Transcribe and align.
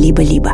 либо-либо. 0.00 0.52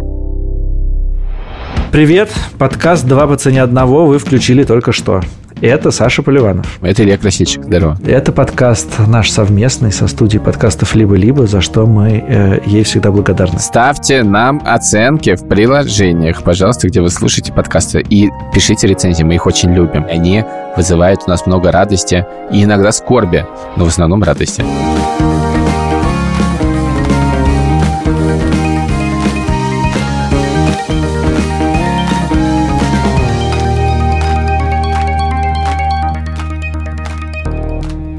Привет, 1.93 2.31
подкаст 2.59 3.07
«Два 3.07 3.27
по 3.27 3.37
цене 3.37 3.63
одного» 3.63 4.07
вы 4.07 4.19
включили 4.19 4.65
только 4.65 4.93
что. 4.93 5.21
Это 5.63 5.91
Саша 5.91 6.23
Поливанов. 6.23 6.79
Это 6.83 7.03
Илья 7.03 7.17
Красильчик. 7.17 7.65
Здорово. 7.65 7.97
Это 8.05 8.31
подкаст 8.31 8.99
наш 9.07 9.31
совместный 9.31 9.91
со 9.91 10.07
студией 10.07 10.43
подкастов 10.43 10.95
«Либо-либо», 10.95 11.47
за 11.47 11.63
что 11.63 11.87
мы 11.87 12.23
э, 12.29 12.61
ей 12.67 12.83
всегда 12.83 13.11
благодарны. 13.11 13.59
Ставьте 13.59 14.23
нам 14.23 14.61
оценки 14.67 15.35
в 15.35 15.49
приложениях, 15.49 16.43
пожалуйста, 16.43 16.89
где 16.89 17.01
вы 17.01 17.09
слушаете 17.09 17.55
подкасты. 17.55 18.05
И 18.11 18.29
пишите 18.53 18.87
рецензии, 18.87 19.23
мы 19.23 19.37
их 19.37 19.47
очень 19.47 19.73
любим. 19.73 20.05
Они 20.11 20.45
вызывают 20.77 21.21
у 21.27 21.31
нас 21.31 21.47
много 21.47 21.73
радости 21.73 22.27
и 22.53 22.65
иногда 22.65 22.93
скорби, 22.93 23.47
но 23.77 23.87
в 23.87 23.89
основном 23.89 24.23
радости. 24.23 24.63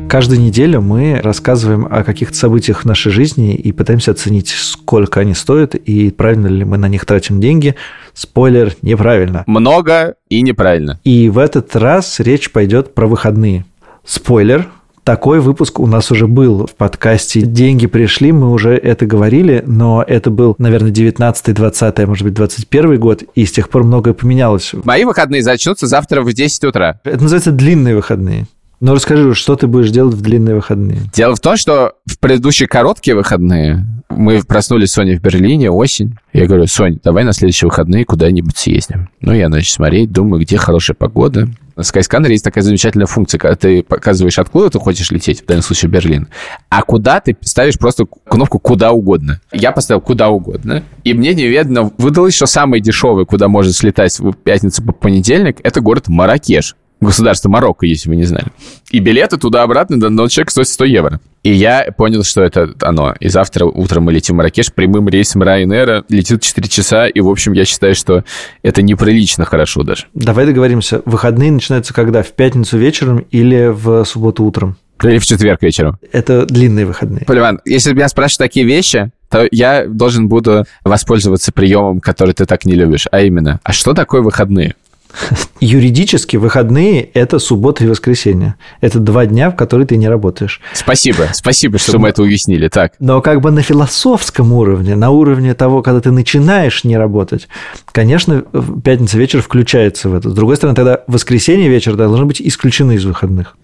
Каждую 0.10 0.40
неделю 0.40 0.80
мы 0.80 1.20
рассказываем 1.22 1.86
о 1.92 2.04
каких-то 2.06 2.38
событиях 2.38 2.84
в 2.84 2.86
нашей 2.86 3.12
жизни 3.12 3.56
и 3.56 3.74
пытаемся 3.74 4.12
оценить, 4.12 4.48
сколько 4.48 5.20
они 5.20 5.34
стоят 5.34 5.76
и 5.76 6.12
правильно 6.12 6.48
ли 6.48 6.64
мы 6.64 6.78
на 6.78 6.88
них 6.88 7.06
тратим 7.06 7.42
деньги. 7.42 7.76
Спойлер, 8.14 8.74
неправильно. 8.82 9.44
Много 9.48 10.16
и 10.30 10.42
неправильно. 10.42 11.02
И 11.04 11.30
в 11.30 11.38
этот 11.38 11.76
раз 11.76 12.22
речь 12.22 12.52
пойдет 12.54 12.94
про 12.94 13.06
выходные. 13.06 13.66
Спойлер, 14.06 14.68
такой 15.04 15.42
выпуск 15.42 15.80
у 15.80 15.88
нас 15.88 16.10
уже 16.10 16.26
был 16.26 16.68
в 16.68 16.76
подкасте. 16.76 17.42
Деньги 17.42 17.88
пришли, 17.88 18.32
мы 18.32 18.52
уже 18.52 18.78
это 18.78 19.06
говорили, 19.06 19.62
но 19.68 20.04
это 20.08 20.30
был, 20.30 20.56
наверное, 20.58 20.92
19 20.92 21.54
20 21.54 22.00
может 22.08 22.24
быть, 22.24 22.34
21 22.34 22.98
год, 22.98 23.24
и 23.36 23.46
с 23.46 23.52
тех 23.52 23.70
пор 23.70 23.84
многое 23.84 24.14
поменялось. 24.14 24.74
Мои 24.86 25.04
выходные 25.04 25.44
начнутся 25.44 25.86
завтра 25.86 26.22
в 26.22 26.32
10 26.32 26.64
утра. 26.64 27.02
Это 27.04 27.22
называется 27.22 27.52
длинные 27.52 27.96
выходные. 27.96 28.48
Ну, 28.80 28.94
расскажи, 28.94 29.34
что 29.34 29.56
ты 29.56 29.66
будешь 29.66 29.90
делать 29.90 30.14
в 30.14 30.22
длинные 30.22 30.56
выходные? 30.56 31.00
Дело 31.14 31.36
в 31.36 31.40
том, 31.40 31.58
что 31.58 31.94
в 32.06 32.20
предыдущие 32.20 32.68
короткие 32.68 33.16
выходные 33.16 33.84
мы 34.10 34.44
проснулись 34.44 34.92
с 34.92 34.94
Соней 34.94 35.18
в 35.18 35.22
Берлине, 35.22 35.72
осень. 35.72 36.16
Я 36.32 36.46
говорю, 36.46 36.68
Сонь, 36.68 37.00
давай 37.04 37.24
на 37.24 37.34
следующие 37.34 37.68
выходные 37.68 38.06
куда-нибудь 38.06 38.56
съездим. 38.56 39.10
Ну, 39.20 39.34
я, 39.34 39.48
значит, 39.48 39.74
смотреть, 39.74 40.12
думаю, 40.12 40.44
где 40.44 40.58
хорошая 40.58 40.96
погода. 40.96 41.50
На 41.76 41.82
Skyscanner 41.82 42.30
есть 42.30 42.44
такая 42.44 42.64
замечательная 42.64 43.08
функция, 43.08 43.40
когда 43.40 43.56
ты 43.56 43.82
показываешь, 43.84 44.40
откуда 44.40 44.70
ты 44.70 44.80
хочешь 44.80 45.12
лететь, 45.12 45.42
в 45.42 45.46
данном 45.46 45.64
случае 45.64 45.92
Берлин, 45.92 46.28
а 46.70 46.82
куда 46.84 47.20
ты 47.20 47.36
ставишь 47.42 47.78
просто 47.78 48.06
кнопку 48.06 48.58
«Куда 48.58 48.92
угодно». 48.92 49.42
Я 49.52 49.72
поставил 49.72 50.02
«Куда 50.02 50.30
угодно», 50.30 50.84
и 51.04 51.14
мне 51.14 51.36
неведомо 51.36 51.92
выдалось, 51.98 52.36
что 52.36 52.48
самый 52.48 52.82
дешевый, 52.82 53.26
куда 53.26 53.48
может 53.48 53.76
слетать 53.76 54.18
в 54.20 54.34
пятницу 54.34 54.84
по 54.84 54.92
понедельник, 54.92 55.60
это 55.64 55.82
город 55.82 56.08
Маракеш 56.08 56.76
государство 57.00 57.50
Марокко, 57.50 57.86
если 57.86 58.10
вы 58.10 58.16
не 58.16 58.24
знали. 58.24 58.48
И 58.92 59.00
билеты 59.00 59.38
туда-обратно 59.38 59.98
на 59.98 60.08
одного 60.08 60.28
человека 60.28 60.52
стоят 60.52 60.68
100 60.70 60.86
евро. 60.86 61.20
И 61.44 61.54
я 61.54 61.94
понял, 61.96 62.24
что 62.24 62.42
это 62.42 62.74
оно. 62.82 63.16
И 63.20 63.30
завтра 63.30 63.66
утром 63.66 64.04
мы 64.04 64.14
летим 64.14 64.36
в 64.36 64.38
Маракеш 64.38 64.74
прямым 64.74 65.08
рейсом 65.08 65.44
Ryanair. 65.44 66.06
Летит 66.10 66.42
4 66.42 66.68
часа, 66.68 67.08
и, 67.08 67.20
в 67.20 67.30
общем, 67.30 67.54
я 67.54 67.66
считаю, 67.66 67.96
что 67.96 68.24
это 68.64 68.82
неприлично 68.82 69.46
хорошо 69.46 69.84
даже. 69.84 70.06
Давай 70.14 70.46
договоримся. 70.46 71.02
Выходные 71.06 71.52
начинаются 71.52 71.94
когда? 71.94 72.24
В 72.24 72.32
пятницу 72.34 72.78
вечером 72.78 73.20
или 73.32 73.68
в 73.68 74.04
субботу 74.04 74.44
утром? 74.44 74.78
Или 75.04 75.20
в 75.20 75.26
четверг 75.26 75.62
вечером. 75.62 76.00
Это 76.12 76.46
длинные 76.46 76.86
выходные. 76.86 77.24
Поливан, 77.26 77.62
если 77.66 77.94
меня 77.94 78.10
спрашивают 78.10 78.50
такие 78.50 78.66
вещи, 78.66 79.12
то 79.30 79.48
я 79.52 79.86
должен 79.86 80.28
буду 80.28 80.66
воспользоваться 80.84 81.52
приемом, 81.52 82.00
который 82.00 82.34
ты 82.34 82.46
так 82.46 82.66
не 82.66 82.74
любишь, 82.74 83.08
а 83.12 83.22
именно, 83.22 83.60
а 83.64 83.74
что 83.74 83.94
такое 83.94 84.22
выходные? 84.22 84.76
Юридически 85.60 86.38
выходные– 86.38 87.02
это 87.14 87.40
суббота 87.40 87.84
и 87.84 87.88
воскресенье. 87.88 88.56
Это 88.82 89.00
два 89.00 89.26
дня, 89.26 89.50
в 89.50 89.56
которые 89.56 89.88
ты 89.88 89.98
не 89.98 90.08
работаешь. 90.08 90.62
Спасибо, 90.74 91.28
спасибо, 91.34 91.78
что 91.78 92.00
мы 92.00 92.10
это 92.10 92.22
уяснили. 92.22 92.68
Так. 92.68 92.94
Но 93.00 93.22
как 93.22 93.42
бы 93.42 93.52
на 93.52 93.62
философском 93.62 94.54
уровне, 94.54 94.96
на 94.96 95.10
уровне 95.10 95.54
того, 95.54 95.82
когда 95.82 96.02
ты 96.02 96.12
начинаешь 96.12 96.84
не 96.84 96.98
работать, 96.98 97.48
конечно, 97.92 98.44
пятница 98.84 99.18
вечер 99.18 99.42
включается 99.42 100.10
в 100.10 100.16
это. 100.16 100.30
С 100.30 100.34
другой 100.34 100.58
стороны, 100.58 100.76
тогда 100.76 101.02
воскресенье 101.08 101.70
вечер 101.70 101.96
должны 101.96 102.26
быть 102.26 102.42
исключены 102.42 102.96
из 102.96 103.06
выходных. 103.06 103.56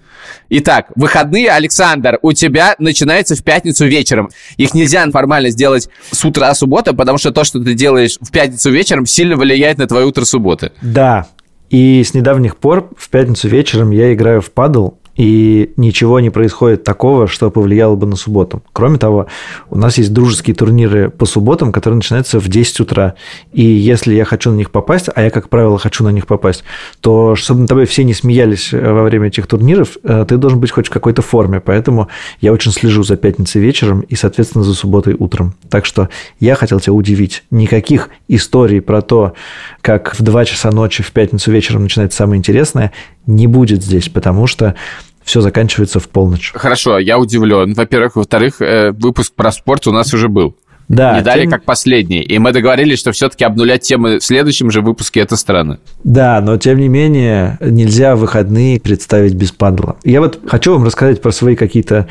Итак, 0.49 0.87
выходные, 0.95 1.51
Александр, 1.51 2.19
у 2.21 2.33
тебя 2.33 2.75
начинаются 2.77 3.35
в 3.35 3.43
пятницу 3.43 3.85
вечером. 3.85 4.29
Их 4.57 4.73
нельзя 4.73 5.09
формально 5.09 5.49
сделать 5.49 5.89
с 6.11 6.23
утра 6.25 6.53
суббота, 6.53 6.93
потому 6.93 7.17
что 7.17 7.31
то, 7.31 7.43
что 7.43 7.59
ты 7.63 7.73
делаешь 7.73 8.17
в 8.21 8.31
пятницу 8.31 8.71
вечером, 8.71 9.05
сильно 9.05 9.35
влияет 9.35 9.77
на 9.77 9.87
твое 9.87 10.05
утро 10.05 10.25
субботы. 10.25 10.71
Да, 10.81 11.27
и 11.73 12.03
с 12.03 12.13
недавних 12.13 12.57
пор 12.57 12.87
в 12.95 13.09
пятницу 13.09 13.49
вечером 13.49 13.89
я 13.89 14.13
играю 14.13 14.41
в 14.41 14.51
падл, 14.51 14.89
и 15.15 15.73
ничего 15.77 16.19
не 16.19 16.29
происходит 16.29 16.83
такого, 16.83 17.27
что 17.27 17.51
повлияло 17.51 17.95
бы 17.95 18.07
на 18.07 18.15
субботу. 18.15 18.63
Кроме 18.73 18.97
того, 18.97 19.27
у 19.69 19.77
нас 19.77 19.97
есть 19.97 20.11
дружеские 20.11 20.55
турниры 20.55 21.09
по 21.09 21.25
субботам, 21.25 21.71
которые 21.71 21.97
начинаются 21.97 22.39
в 22.39 22.47
10 22.47 22.79
утра. 22.79 23.13
И 23.51 23.63
если 23.63 24.15
я 24.15 24.25
хочу 24.25 24.51
на 24.51 24.55
них 24.55 24.71
попасть, 24.71 25.09
а 25.13 25.21
я, 25.21 25.29
как 25.29 25.49
правило, 25.49 25.77
хочу 25.77 26.03
на 26.03 26.09
них 26.09 26.25
попасть, 26.25 26.63
то 26.99 27.35
чтобы 27.35 27.61
на 27.61 27.67
тобой 27.67 27.85
все 27.85 28.03
не 28.03 28.13
смеялись 28.13 28.73
э, 28.73 28.91
во 28.91 29.03
время 29.03 29.27
этих 29.27 29.45
турниров, 29.45 29.97
э, 30.03 30.25
ты 30.27 30.37
должен 30.37 30.59
быть 30.59 30.71
хоть 30.71 30.87
в 30.87 30.91
какой-то 30.91 31.21
форме. 31.21 31.59
Поэтому 31.59 32.07
я 32.41 32.51
очень 32.51 32.71
слежу 32.71 33.03
за 33.03 33.15
пятницей 33.15 33.61
вечером 33.61 34.01
и, 34.01 34.15
соответственно, 34.15 34.63
за 34.63 34.73
субботой 34.73 35.15
утром. 35.17 35.53
Так 35.69 35.85
что 35.85 36.09
я 36.39 36.55
хотел 36.55 36.79
тебя 36.79 36.93
удивить. 36.93 37.43
Никаких 37.51 38.09
историй 38.27 38.81
про 38.81 39.01
то, 39.01 39.33
как 39.81 40.15
в 40.17 40.23
2 40.23 40.45
часа 40.45 40.71
ночи 40.71 41.03
в 41.03 41.11
пятницу 41.11 41.51
вечером 41.51 41.83
начинается 41.83 42.17
самое 42.17 42.39
интересное, 42.39 42.91
не 43.25 43.47
будет 43.47 43.83
здесь, 43.83 44.09
потому 44.09 44.47
что 44.47 44.75
все 45.23 45.41
заканчивается 45.41 45.99
в 45.99 46.09
полночь. 46.09 46.51
Хорошо, 46.53 46.99
я 46.99 47.17
удивлен. 47.17 47.73
Во-первых. 47.73 48.15
Во-вторых, 48.15 48.61
э, 48.61 48.91
выпуск 48.91 49.33
про 49.33 49.51
спорт 49.51 49.87
у 49.87 49.91
нас 49.91 50.13
уже 50.13 50.27
был. 50.27 50.55
Да, 50.89 51.17
не 51.17 51.23
дали 51.23 51.41
тем... 51.43 51.51
как 51.51 51.63
последний. 51.63 52.21
И 52.21 52.37
мы 52.39 52.51
договорились, 52.51 52.99
что 52.99 53.11
все-таки 53.13 53.45
обнулять 53.45 53.81
темы 53.81 54.19
в 54.19 54.23
следующем 54.23 54.69
же 54.69 54.81
выпуске 54.81 55.21
это 55.21 55.37
странно. 55.37 55.79
Да, 56.03 56.41
но 56.41 56.57
тем 56.57 56.77
не 56.77 56.89
менее 56.89 57.57
нельзя 57.61 58.15
выходные 58.15 58.79
представить 58.79 59.33
без 59.33 59.51
падла. 59.51 59.95
Я 60.03 60.19
вот 60.19 60.41
хочу 60.45 60.73
вам 60.73 60.83
рассказать 60.83 61.21
про 61.21 61.31
свои 61.31 61.55
какие-то 61.55 62.07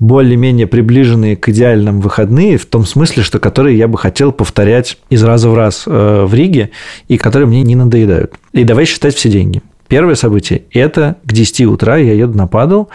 более-менее 0.00 0.66
приближенные 0.66 1.36
к 1.36 1.48
идеальным 1.50 2.00
выходные, 2.00 2.58
в 2.58 2.66
том 2.66 2.84
смысле, 2.84 3.22
что 3.22 3.38
которые 3.38 3.78
я 3.78 3.88
бы 3.88 3.96
хотел 3.96 4.32
повторять 4.32 4.98
из 5.08 5.22
раза 5.22 5.48
в 5.48 5.54
раз 5.54 5.84
э, 5.86 6.24
в 6.26 6.34
Риге, 6.34 6.70
и 7.08 7.16
которые 7.16 7.46
мне 7.46 7.62
не 7.62 7.76
надоедают. 7.76 8.34
И 8.52 8.64
давай 8.64 8.86
считать 8.86 9.14
все 9.14 9.30
деньги. 9.30 9.62
Первое 9.94 10.16
событие– 10.16 10.64
это 10.72 11.18
к 11.24 11.32
10 11.32 11.66
утра 11.66 11.96
я 11.98 12.14
еду 12.14 12.36
на 12.36 12.48
падл, 12.48 12.86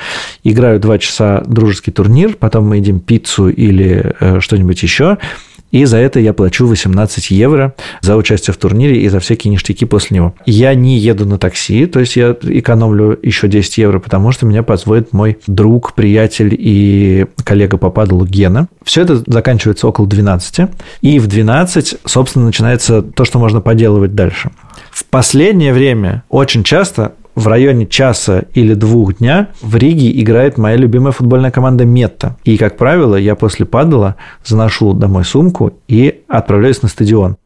играю 0.44 0.82
2 0.82 0.98
часа 0.98 1.42
дружеский 1.48 1.92
турнир, 1.92 2.36
потом 2.36 2.68
мы 2.68 2.76
едим 2.76 3.00
пиццу 3.00 3.48
или 3.48 4.16
э, 4.20 4.42
что-нибудь 4.42 4.84
еще, 4.84 5.18
и 5.72 5.86
за 5.86 5.98
это 5.98 6.20
я 6.20 6.34
плачу 6.34 6.66
18 6.68 7.32
евро 7.32 7.76
за 8.02 8.16
участие 8.16 8.54
в 8.54 8.58
турнире 8.58 9.02
и 9.02 9.10
за 9.10 9.20
всякие 9.20 9.52
ништяки 9.52 9.86
после 9.86 10.16
него. 10.16 10.36
Я 10.46 10.74
не 10.74 10.98
еду 10.98 11.26
на 11.26 11.38
такси, 11.38 11.86
то 11.86 12.00
есть 12.00 12.16
я 12.16 12.36
экономлю 12.42 13.18
еще 13.22 13.48
10 13.48 13.78
евро, 13.78 14.00
потому 14.00 14.32
что 14.32 14.46
меня 14.46 14.64
позволит 14.64 15.14
мой 15.14 15.38
друг, 15.48 15.94
приятель 15.94 16.56
и 16.58 17.28
коллега 17.44 17.78
по 17.78 17.90
падлу 17.90 18.26
Гена. 18.26 18.68
Все 18.84 19.02
это 19.02 19.24
заканчивается 19.26 19.88
около 19.88 20.08
12. 20.08 20.70
И 21.02 21.20
в 21.20 21.28
12, 21.28 21.98
собственно, 22.06 22.46
начинается 22.46 23.02
то, 23.02 23.26
что 23.26 23.40
можно 23.40 23.62
поделывать 23.62 24.16
дальше. 24.16 24.52
В 24.92 25.06
последнее 25.06 25.74
время 25.74 26.24
очень 26.30 26.64
часто 26.64 27.14
в 27.40 27.48
районе 27.48 27.88
часа 27.88 28.44
или 28.54 28.74
двух 28.74 29.18
дня 29.18 29.50
в 29.62 29.78
Риге 29.78 30.12
играет 30.22 30.58
моя 30.58 30.76
любимая 30.76 31.14
футбольная 31.14 31.52
команда 31.52 31.86
Метта. 31.86 32.36
И, 32.44 32.58
как 32.58 32.76
правило, 32.76 33.16
я 33.16 33.36
после 33.36 33.66
падала 33.66 34.18
заношу 34.44 34.94
домой 34.94 35.24
сумку 35.24 35.72
и 35.88 36.22
отправляюсь 36.28 36.82
на 36.82 36.90
стадион. 36.90 37.38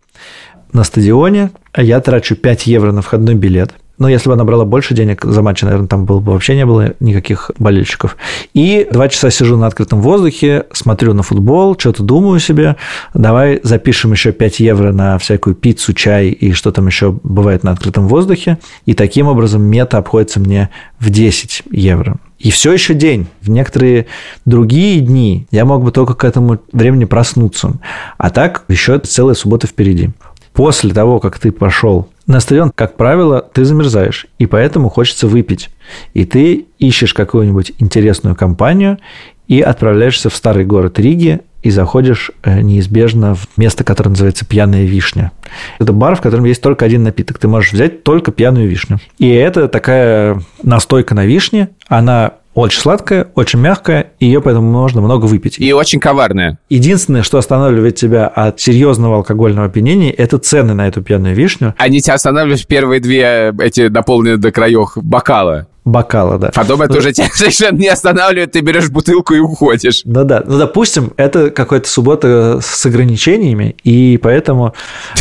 На 0.71 0.83
стадионе 0.83 1.51
я 1.77 2.01
трачу 2.01 2.35
5 2.35 2.65
евро 2.65 2.91
на 2.91 3.03
входной 3.03 3.35
билет. 3.35 3.75
Но 3.99 4.09
если 4.09 4.27
бы 4.27 4.33
она 4.33 4.43
брала 4.43 4.65
больше 4.65 4.95
денег 4.95 5.23
за 5.23 5.41
матч, 5.43 5.61
наверное, 5.61 5.87
там 5.87 6.05
было 6.05 6.19
бы 6.19 6.33
вообще 6.33 6.55
не 6.55 6.65
было 6.65 6.95
никаких 6.99 7.51
болельщиков. 7.59 8.17
И 8.53 8.87
два 8.91 9.07
часа 9.07 9.29
сижу 9.29 9.55
на 9.55 9.67
открытом 9.67 10.01
воздухе, 10.01 10.65
смотрю 10.73 11.13
на 11.13 11.21
футбол, 11.21 11.77
что-то 11.77 12.01
думаю 12.01 12.39
себе, 12.39 12.75
давай 13.13 13.59
запишем 13.61 14.11
еще 14.11 14.31
5 14.31 14.59
евро 14.61 14.91
на 14.91 15.19
всякую 15.19 15.55
пиццу, 15.55 15.93
чай 15.93 16.29
и 16.29 16.53
что 16.53 16.71
там 16.71 16.87
еще 16.87 17.11
бывает 17.23 17.63
на 17.63 17.71
открытом 17.71 18.07
воздухе. 18.07 18.57
И 18.85 18.95
таким 18.95 19.27
образом 19.27 19.61
мета 19.61 19.99
обходится 19.99 20.39
мне 20.39 20.71
в 20.99 21.11
10 21.11 21.63
евро. 21.69 22.17
И 22.39 22.49
все 22.49 22.73
еще 22.73 22.95
день. 22.95 23.27
В 23.41 23.49
некоторые 23.49 24.07
другие 24.45 25.01
дни 25.01 25.47
я 25.51 25.65
мог 25.65 25.83
бы 25.83 25.91
только 25.91 26.15
к 26.15 26.23
этому 26.23 26.59
времени 26.71 27.05
проснуться. 27.05 27.75
А 28.17 28.31
так 28.31 28.65
еще 28.67 28.97
целая 28.99 29.35
суббота 29.35 29.67
впереди. 29.67 30.09
После 30.51 30.93
того, 30.93 31.19
как 31.19 31.39
ты 31.39 31.51
пошел 31.51 32.09
на 32.27 32.39
стадион, 32.39 32.71
как 32.73 32.95
правило, 32.95 33.41
ты 33.41 33.65
замерзаешь, 33.65 34.27
и 34.39 34.45
поэтому 34.45 34.89
хочется 34.89 35.27
выпить. 35.27 35.69
И 36.13 36.25
ты 36.25 36.65
ищешь 36.79 37.13
какую-нибудь 37.13 37.73
интересную 37.79 38.35
компанию 38.35 38.99
и 39.47 39.61
отправляешься 39.61 40.29
в 40.29 40.35
старый 40.35 40.65
город 40.65 40.99
Риги, 40.99 41.41
и 41.63 41.69
заходишь 41.69 42.29
э, 42.43 42.61
неизбежно 42.61 43.35
в 43.35 43.47
место, 43.55 43.85
которое 43.85 44.09
называется 44.09 44.45
«Пьяная 44.45 44.83
вишня». 44.83 45.31
Это 45.79 45.93
бар, 45.93 46.15
в 46.15 46.21
котором 46.21 46.43
есть 46.43 46.61
только 46.61 46.83
один 46.83 47.03
напиток. 47.03 47.37
Ты 47.39 47.47
можешь 47.47 47.71
взять 47.71 48.03
только 48.03 48.31
пьяную 48.31 48.67
вишню. 48.67 48.99
И 49.17 49.29
это 49.29 49.69
такая 49.69 50.41
настойка 50.61 51.15
на 51.15 51.25
вишне. 51.25 51.69
Она 51.87 52.33
очень 52.53 52.79
сладкая, 52.79 53.27
очень 53.35 53.59
мягкая, 53.59 54.11
и 54.19 54.25
ее 54.25 54.41
поэтому 54.41 54.71
можно 54.71 55.01
много 55.01 55.25
выпить. 55.25 55.59
И 55.59 55.73
очень 55.73 55.99
коварная. 55.99 56.59
Единственное, 56.69 57.23
что 57.23 57.37
останавливает 57.37 57.95
тебя 57.95 58.27
от 58.27 58.59
серьезного 58.59 59.17
алкогольного 59.17 59.67
опьянения, 59.67 60.11
это 60.11 60.37
цены 60.37 60.73
на 60.73 60.87
эту 60.87 61.01
пьяную 61.01 61.35
вишню. 61.35 61.73
Они 61.77 62.01
тебя 62.01 62.15
останавливают 62.15 62.61
в 62.61 62.67
первые 62.67 62.99
две 62.99 63.53
эти 63.59 63.87
наполненные 63.87 64.37
до 64.37 64.51
краев 64.51 64.91
бокала 64.95 65.67
бокала, 65.85 66.37
да. 66.37 66.51
Потом 66.53 66.81
это 66.81 66.97
уже 66.97 67.11
тебя 67.11 67.27
совершенно 67.33 67.77
не 67.77 67.87
останавливает, 67.87 68.51
ты 68.51 68.61
берешь 68.61 68.89
бутылку 68.89 69.33
и 69.33 69.39
уходишь. 69.39 70.01
Ну 70.05 70.23
да, 70.23 70.43
ну 70.45 70.57
допустим, 70.57 71.13
это 71.17 71.49
какая-то 71.49 71.89
суббота 71.89 72.59
с 72.61 72.85
ограничениями, 72.85 73.75
и 73.83 74.17
поэтому 74.21 74.73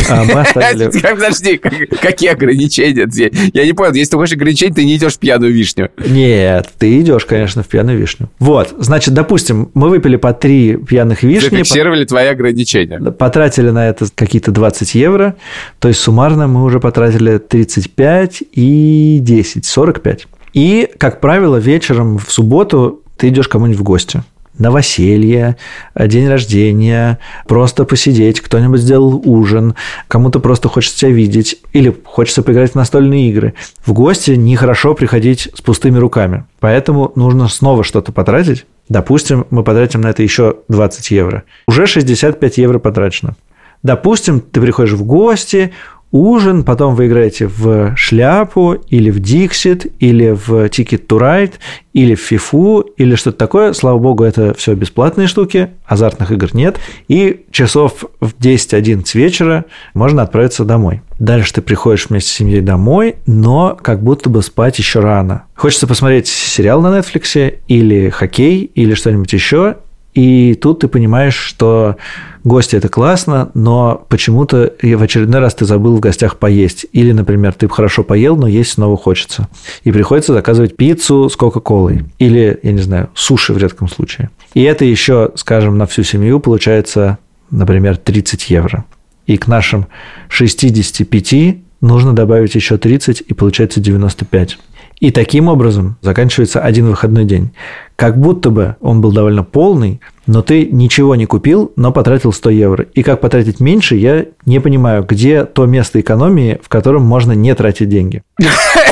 а, 0.09 0.23
мы 0.23 0.39
оставили... 0.41 0.89
Подожди, 1.13 1.57
какие 1.57 2.31
ограничения? 2.31 3.07
Я 3.53 3.65
не 3.65 3.73
понял, 3.73 3.93
если 3.93 4.11
ты 4.11 4.17
хочешь 4.17 4.35
ограничений, 4.35 4.73
ты 4.73 4.85
не 4.85 4.95
идешь 4.95 5.13
в 5.13 5.19
пьяную 5.19 5.53
вишню. 5.53 5.89
Нет, 5.97 6.69
ты 6.77 7.01
идешь, 7.01 7.25
конечно, 7.25 7.63
в 7.63 7.67
пьяную 7.67 7.97
вишню. 7.97 8.29
Вот, 8.39 8.73
значит, 8.77 9.13
допустим, 9.13 9.69
мы 9.73 9.89
выпили 9.89 10.15
по 10.15 10.33
три 10.33 10.77
пьяных 10.77 11.23
вишни. 11.23 11.49
Зафиксировали 11.49 12.05
твои 12.05 12.27
ограничения. 12.27 12.99
Потратили 12.99 13.69
на 13.69 13.89
это 13.89 14.05
какие-то 14.13 14.51
20 14.51 14.95
евро, 14.95 15.35
то 15.79 15.87
есть 15.87 15.99
суммарно 15.99 16.47
мы 16.47 16.63
уже 16.63 16.79
потратили 16.79 17.37
35 17.37 18.43
и 18.51 19.19
10, 19.21 19.65
45. 19.65 20.27
И, 20.53 20.89
как 20.97 21.19
правило, 21.19 21.57
вечером 21.57 22.17
в 22.17 22.31
субботу 22.31 23.01
ты 23.17 23.29
идешь 23.29 23.47
кому-нибудь 23.47 23.79
в 23.79 23.83
гости 23.83 24.23
новоселье, 24.57 25.57
день 25.95 26.27
рождения, 26.27 27.19
просто 27.47 27.85
посидеть, 27.85 28.41
кто-нибудь 28.41 28.81
сделал 28.81 29.21
ужин, 29.25 29.75
кому-то 30.07 30.39
просто 30.39 30.69
хочется 30.69 30.99
тебя 30.99 31.11
видеть, 31.11 31.59
или 31.73 31.95
хочется 32.03 32.43
поиграть 32.43 32.71
в 32.71 32.75
настольные 32.75 33.29
игры. 33.29 33.53
В 33.85 33.93
гости 33.93 34.31
нехорошо 34.31 34.93
приходить 34.93 35.49
с 35.53 35.61
пустыми 35.61 35.97
руками, 35.97 36.45
поэтому 36.59 37.11
нужно 37.15 37.47
снова 37.47 37.83
что-то 37.83 38.11
потратить. 38.11 38.65
Допустим, 38.89 39.47
мы 39.49 39.63
потратим 39.63 40.01
на 40.01 40.07
это 40.07 40.23
еще 40.23 40.57
20 40.67 41.11
евро. 41.11 41.43
Уже 41.67 41.87
65 41.87 42.57
евро 42.57 42.79
потрачено. 42.79 43.35
Допустим, 43.81 44.39
ты 44.39 44.61
приходишь 44.61 44.93
в 44.93 45.03
гости, 45.03 45.73
ужин, 46.13 46.63
потом 46.63 46.95
вы 46.95 47.07
играете 47.07 47.47
в 47.47 47.97
шляпу, 47.97 48.73
или 48.87 49.09
в 49.09 49.19
Dixit, 49.19 49.91
или 49.99 50.29
в 50.29 50.65
Ticket 50.67 51.07
to 51.07 51.19
Ride, 51.19 51.53
или 51.91 52.15
в 52.15 52.21
фифу, 52.21 52.81
или 52.97 53.15
что-то 53.15 53.37
такое. 53.37 53.73
Слава 53.73 53.97
богу, 53.97 54.23
это 54.23 54.53
все 54.53 54.75
бесплатные 54.75 55.27
штуки, 55.27 55.71
азартных 55.85 56.31
игр 56.31 56.49
нет. 56.53 56.79
И 57.07 57.45
часов 57.51 58.05
в 58.21 58.33
10-11 58.39 59.03
вечера 59.15 59.65
можно 59.93 60.21
отправиться 60.21 60.63
домой. 60.63 61.01
Дальше 61.19 61.53
ты 61.53 61.61
приходишь 61.61 62.07
вместе 62.09 62.29
с 62.29 62.33
семьей 62.33 62.61
домой, 62.61 63.15
но 63.25 63.77
как 63.81 64.03
будто 64.03 64.29
бы 64.29 64.43
спать 64.43 64.77
еще 64.77 64.99
рано. 64.99 65.45
Хочется 65.55 65.87
посмотреть 65.87 66.27
сериал 66.27 66.81
на 66.81 66.99
Netflix 66.99 67.55
или 67.67 68.09
хоккей, 68.09 68.71
или 68.75 68.93
что-нибудь 68.93 69.33
еще, 69.33 69.77
и 70.13 70.53
тут 70.55 70.79
ты 70.79 70.87
понимаешь, 70.87 71.35
что 71.35 71.97
гости– 72.43 72.75
это 72.77 72.89
классно, 72.89 73.49
но 73.53 74.05
почему-то 74.09 74.73
в 74.81 75.01
очередной 75.01 75.39
раз 75.39 75.55
ты 75.55 75.65
забыл 75.65 75.95
в 75.95 75.99
гостях 75.99 76.37
поесть. 76.37 76.85
Или, 76.91 77.11
например, 77.11 77.53
ты 77.53 77.67
хорошо 77.67 78.03
поел, 78.03 78.35
но 78.35 78.47
есть 78.47 78.73
снова 78.73 78.95
хочется. 78.95 79.47
И 79.83 79.91
приходится 79.91 80.33
заказывать 80.33 80.75
пиццу 80.75 81.29
с 81.29 81.35
Кока-Колой. 81.35 82.05
Или, 82.19 82.59
я 82.61 82.71
не 82.71 82.81
знаю, 82.81 83.09
суши 83.15 83.53
в 83.53 83.57
редком 83.57 83.87
случае. 83.87 84.29
И 84.53 84.61
это 84.61 84.85
еще, 84.85 85.31
скажем, 85.35 85.77
на 85.77 85.87
всю 85.87 86.03
семью 86.03 86.39
получается, 86.39 87.17
например, 87.49 87.97
30 87.97 88.49
евро. 88.49 88.85
И 89.25 89.37
к 89.37 89.47
нашим 89.47 89.87
65 90.29 91.57
нужно 91.81 92.13
добавить 92.13 92.55
еще 92.55 92.77
30, 92.77 93.23
и 93.27 93.33
получается 93.33 93.79
95. 93.79 94.59
И 94.99 95.11
таким 95.11 95.47
образом 95.47 95.97
заканчивается 96.01 96.61
один 96.61 96.87
выходной 96.87 97.25
день. 97.25 97.51
Как 97.95 98.19
будто 98.19 98.49
бы 98.49 98.75
он 98.81 99.01
был 99.01 99.11
довольно 99.11 99.43
полный, 99.43 100.01
но 100.25 100.41
ты 100.41 100.65
ничего 100.65 101.15
не 101.15 101.25
купил, 101.25 101.71
но 101.75 101.91
потратил 101.91 102.31
100 102.31 102.49
евро. 102.51 102.85
И 102.93 103.03
как 103.03 103.19
потратить 103.19 103.59
меньше, 103.59 103.95
я 103.95 104.25
не 104.45 104.59
понимаю, 104.59 105.05
где 105.07 105.45
то 105.45 105.65
место 105.65 105.99
экономии, 105.99 106.59
в 106.63 106.69
котором 106.69 107.03
можно 107.03 107.33
не 107.33 107.53
тратить 107.55 107.89
деньги. 107.89 108.23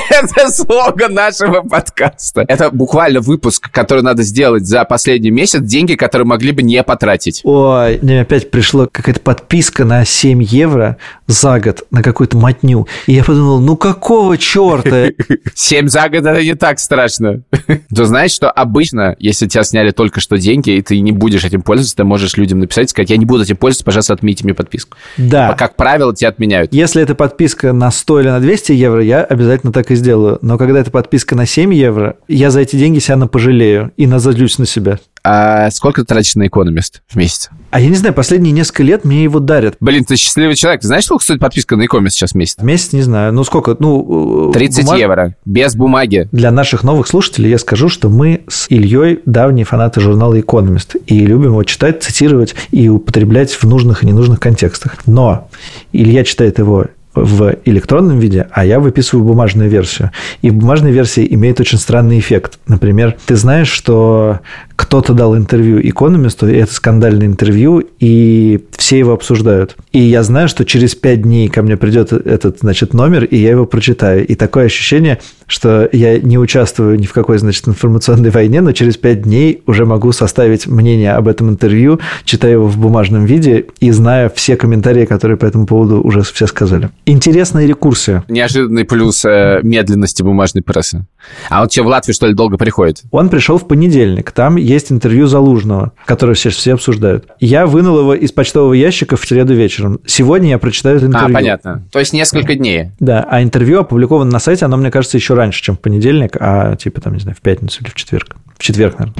Это 0.09 0.49
слоган 0.51 1.13
нашего 1.13 1.61
подкаста. 1.61 2.43
Это 2.47 2.69
буквально 2.69 3.21
выпуск, 3.21 3.71
который 3.71 4.03
надо 4.03 4.23
сделать 4.23 4.65
за 4.65 4.83
последний 4.83 5.31
месяц, 5.31 5.61
деньги, 5.61 5.95
которые 5.95 6.27
могли 6.27 6.51
бы 6.51 6.63
не 6.63 6.83
потратить. 6.83 7.41
Ой, 7.43 7.99
мне 8.01 8.21
опять 8.21 8.51
пришла 8.51 8.87
какая-то 8.87 9.21
подписка 9.21 9.85
на 9.85 10.05
7 10.05 10.43
евро 10.43 10.97
за 11.27 11.59
год 11.59 11.85
на 11.91 12.03
какую-то 12.03 12.37
матню. 12.37 12.87
И 13.07 13.13
я 13.13 13.23
подумал, 13.23 13.59
ну 13.59 13.77
какого 13.77 14.37
черта? 14.37 15.07
7 15.55 15.87
за 15.89 16.09
год 16.09 16.25
это 16.25 16.43
не 16.43 16.55
так 16.55 16.79
страшно. 16.79 17.43
Ты 17.67 18.05
знаешь, 18.05 18.31
что 18.31 18.51
обычно, 18.51 18.90
если 19.19 19.47
тебя 19.47 19.63
сняли 19.63 19.91
только 19.91 20.19
что 20.19 20.37
деньги, 20.37 20.71
и 20.71 20.81
ты 20.81 20.99
не 20.99 21.11
будешь 21.11 21.43
этим 21.43 21.61
пользоваться, 21.61 21.95
ты 21.95 22.03
можешь 22.03 22.37
людям 22.37 22.59
написать, 22.59 22.89
сказать, 22.89 23.09
я 23.09 23.17
не 23.17 23.25
буду 23.25 23.43
этим 23.43 23.57
пользоваться, 23.57 23.85
пожалуйста, 23.85 24.13
отмените 24.13 24.43
мне 24.43 24.53
подписку. 24.53 24.97
Да. 25.17 25.53
Как 25.53 25.75
правило, 25.75 26.15
тебя 26.15 26.29
отменяют. 26.29 26.73
Если 26.73 27.01
это 27.01 27.15
подписка 27.15 27.73
на 27.73 27.91
100 27.91 28.21
или 28.21 28.27
на 28.29 28.39
200 28.39 28.71
евро, 28.73 29.03
я 29.03 29.23
обязательно 29.23 29.71
так 29.71 29.91
и 29.91 29.95
сделаю. 29.95 30.39
Но 30.41 30.57
когда 30.57 30.79
это 30.79 30.91
подписка 30.91 31.35
на 31.35 31.45
7 31.45 31.73
евро, 31.73 32.15
я 32.27 32.51
за 32.51 32.61
эти 32.61 32.75
деньги 32.75 32.99
себя 32.99 33.17
пожалею 33.27 33.91
и 33.97 34.07
назадлюсь 34.07 34.57
на 34.57 34.65
себя. 34.65 34.99
А 35.23 35.69
сколько 35.71 36.01
ты 36.01 36.07
тратишь 36.07 36.35
на 36.35 36.47
Economist 36.47 37.01
в 37.07 37.15
месяц? 37.15 37.49
А 37.69 37.79
я 37.79 37.87
не 37.87 37.95
знаю, 37.95 38.13
последние 38.13 38.51
несколько 38.51 38.83
лет 38.83 39.05
мне 39.05 39.23
его 39.23 39.39
дарят. 39.39 39.77
Блин, 39.79 40.03
ты 40.03 40.15
счастливый 40.15 40.55
человек. 40.55 40.81
Ты 40.81 40.87
знаешь, 40.87 41.05
сколько 41.05 41.23
стоит 41.23 41.39
подписка 41.39 41.75
на 41.75 41.83
Economist 41.83 42.11
сейчас 42.11 42.31
в 42.31 42.35
месяц? 42.35 42.57
В 42.57 42.63
месяц 42.63 42.91
не 42.93 43.01
знаю. 43.01 43.31
Ну, 43.33 43.43
сколько? 43.43 43.77
Ну, 43.79 44.51
30 44.53 44.79
э, 44.79 44.83
бумаг... 44.83 44.99
евро. 44.99 45.35
Без 45.45 45.75
бумаги. 45.75 46.27
Для 46.31 46.51
наших 46.51 46.83
новых 46.83 47.07
слушателей 47.07 47.49
я 47.49 47.59
скажу, 47.59 47.87
что 47.87 48.09
мы 48.09 48.43
с 48.47 48.67
Ильей 48.69 49.19
давние 49.25 49.65
фанаты 49.65 50.01
журнала 50.01 50.37
Economist. 50.39 51.01
И 51.05 51.19
любим 51.25 51.51
его 51.51 51.63
читать, 51.63 52.03
цитировать 52.03 52.55
и 52.71 52.89
употреблять 52.89 53.51
в 53.51 53.63
нужных 53.63 54.03
и 54.03 54.07
ненужных 54.07 54.39
контекстах. 54.39 54.97
Но 55.05 55.49
Илья 55.93 56.23
читает 56.23 56.57
его 56.57 56.87
в 57.13 57.55
электронном 57.65 58.19
виде, 58.19 58.47
а 58.51 58.65
я 58.65 58.79
выписываю 58.79 59.25
бумажную 59.25 59.69
версию. 59.69 60.11
И 60.41 60.49
в 60.49 60.55
бумажной 60.55 60.91
версии 60.91 61.27
имеет 61.33 61.59
очень 61.59 61.77
странный 61.77 62.19
эффект. 62.19 62.59
Например, 62.67 63.15
ты 63.25 63.35
знаешь, 63.35 63.69
что 63.69 64.39
кто-то 64.75 65.13
дал 65.13 65.37
интервью 65.37 65.79
экономисту, 65.79 66.49
и 66.49 66.55
это 66.55 66.73
скандальное 66.73 67.27
интервью, 67.27 67.83
и 67.99 68.65
все 68.77 68.97
его 68.97 69.13
обсуждают. 69.13 69.75
И 69.91 69.99
я 69.99 70.23
знаю, 70.23 70.47
что 70.47 70.65
через 70.65 70.95
пять 70.95 71.21
дней 71.21 71.49
ко 71.49 71.61
мне 71.61 71.77
придет 71.77 72.11
этот, 72.13 72.59
значит, 72.61 72.93
номер, 72.93 73.25
и 73.25 73.37
я 73.37 73.51
его 73.51 73.65
прочитаю. 73.65 74.25
И 74.25 74.35
такое 74.35 74.65
ощущение, 74.65 75.19
что 75.45 75.87
я 75.91 76.17
не 76.17 76.37
участвую 76.37 76.97
ни 76.97 77.05
в 77.05 77.13
какой, 77.13 77.37
значит, 77.37 77.67
информационной 77.67 78.31
войне, 78.31 78.61
но 78.61 78.71
через 78.71 78.97
пять 78.97 79.21
дней 79.21 79.61
уже 79.67 79.85
могу 79.85 80.11
составить 80.13 80.65
мнение 80.65 81.13
об 81.13 81.27
этом 81.27 81.49
интервью, 81.49 81.99
читая 82.23 82.53
его 82.53 82.67
в 82.67 82.77
бумажном 82.77 83.25
виде 83.25 83.65
и 83.79 83.91
зная 83.91 84.29
все 84.29 84.55
комментарии, 84.55 85.05
которые 85.05 85.37
по 85.37 85.45
этому 85.45 85.67
поводу 85.67 86.01
уже 86.01 86.23
все 86.23 86.47
сказали. 86.47 86.89
Интересная 87.05 87.65
рекурсия. 87.65 88.23
Неожиданный 88.27 88.85
плюс 88.85 89.25
э, 89.25 89.59
медленности 89.63 90.21
бумажной 90.21 90.61
прессы. 90.61 91.05
А 91.49 91.61
он 91.61 91.69
что, 91.69 91.83
в 91.83 91.87
Латвию, 91.87 92.13
что 92.13 92.27
ли, 92.27 92.33
долго 92.33 92.57
приходит? 92.57 93.01
Он 93.11 93.29
пришел 93.29 93.57
в 93.57 93.67
понедельник. 93.67 94.31
Там 94.31 94.55
есть 94.55 94.91
интервью 94.91 95.25
Залужного, 95.25 95.93
которое 96.05 96.35
сейчас 96.35 96.55
все 96.55 96.73
обсуждают. 96.73 97.27
Я 97.39 97.65
вынул 97.65 97.99
его 97.99 98.13
из 98.13 98.31
почтового 98.31 98.73
ящика 98.73 99.17
в 99.17 99.25
среду 99.25 99.53
вечером. 99.53 99.99
Сегодня 100.05 100.49
я 100.49 100.57
прочитаю 100.59 100.97
это 100.97 101.07
интервью. 101.07 101.29
А, 101.29 101.33
понятно. 101.33 101.83
То 101.91 101.99
есть 101.99 102.13
несколько 102.13 102.55
дней. 102.55 102.91
Да, 102.99 103.25
а 103.29 103.41
интервью 103.41 103.79
опубликовано 103.79 104.29
на 104.29 104.39
сайте, 104.39 104.65
оно, 104.65 104.77
мне 104.77 104.91
кажется, 104.91 105.17
еще 105.17 105.33
раньше, 105.33 105.63
чем 105.63 105.75
в 105.75 105.79
понедельник, 105.79 106.37
а 106.39 106.75
типа 106.75 107.01
там, 107.01 107.13
не 107.13 107.19
знаю, 107.19 107.35
в 107.35 107.41
пятницу 107.41 107.81
или 107.81 107.89
в 107.89 107.95
четверг. 107.95 108.35
В 108.57 108.63
четверг, 108.63 108.99
наверное. 108.99 109.15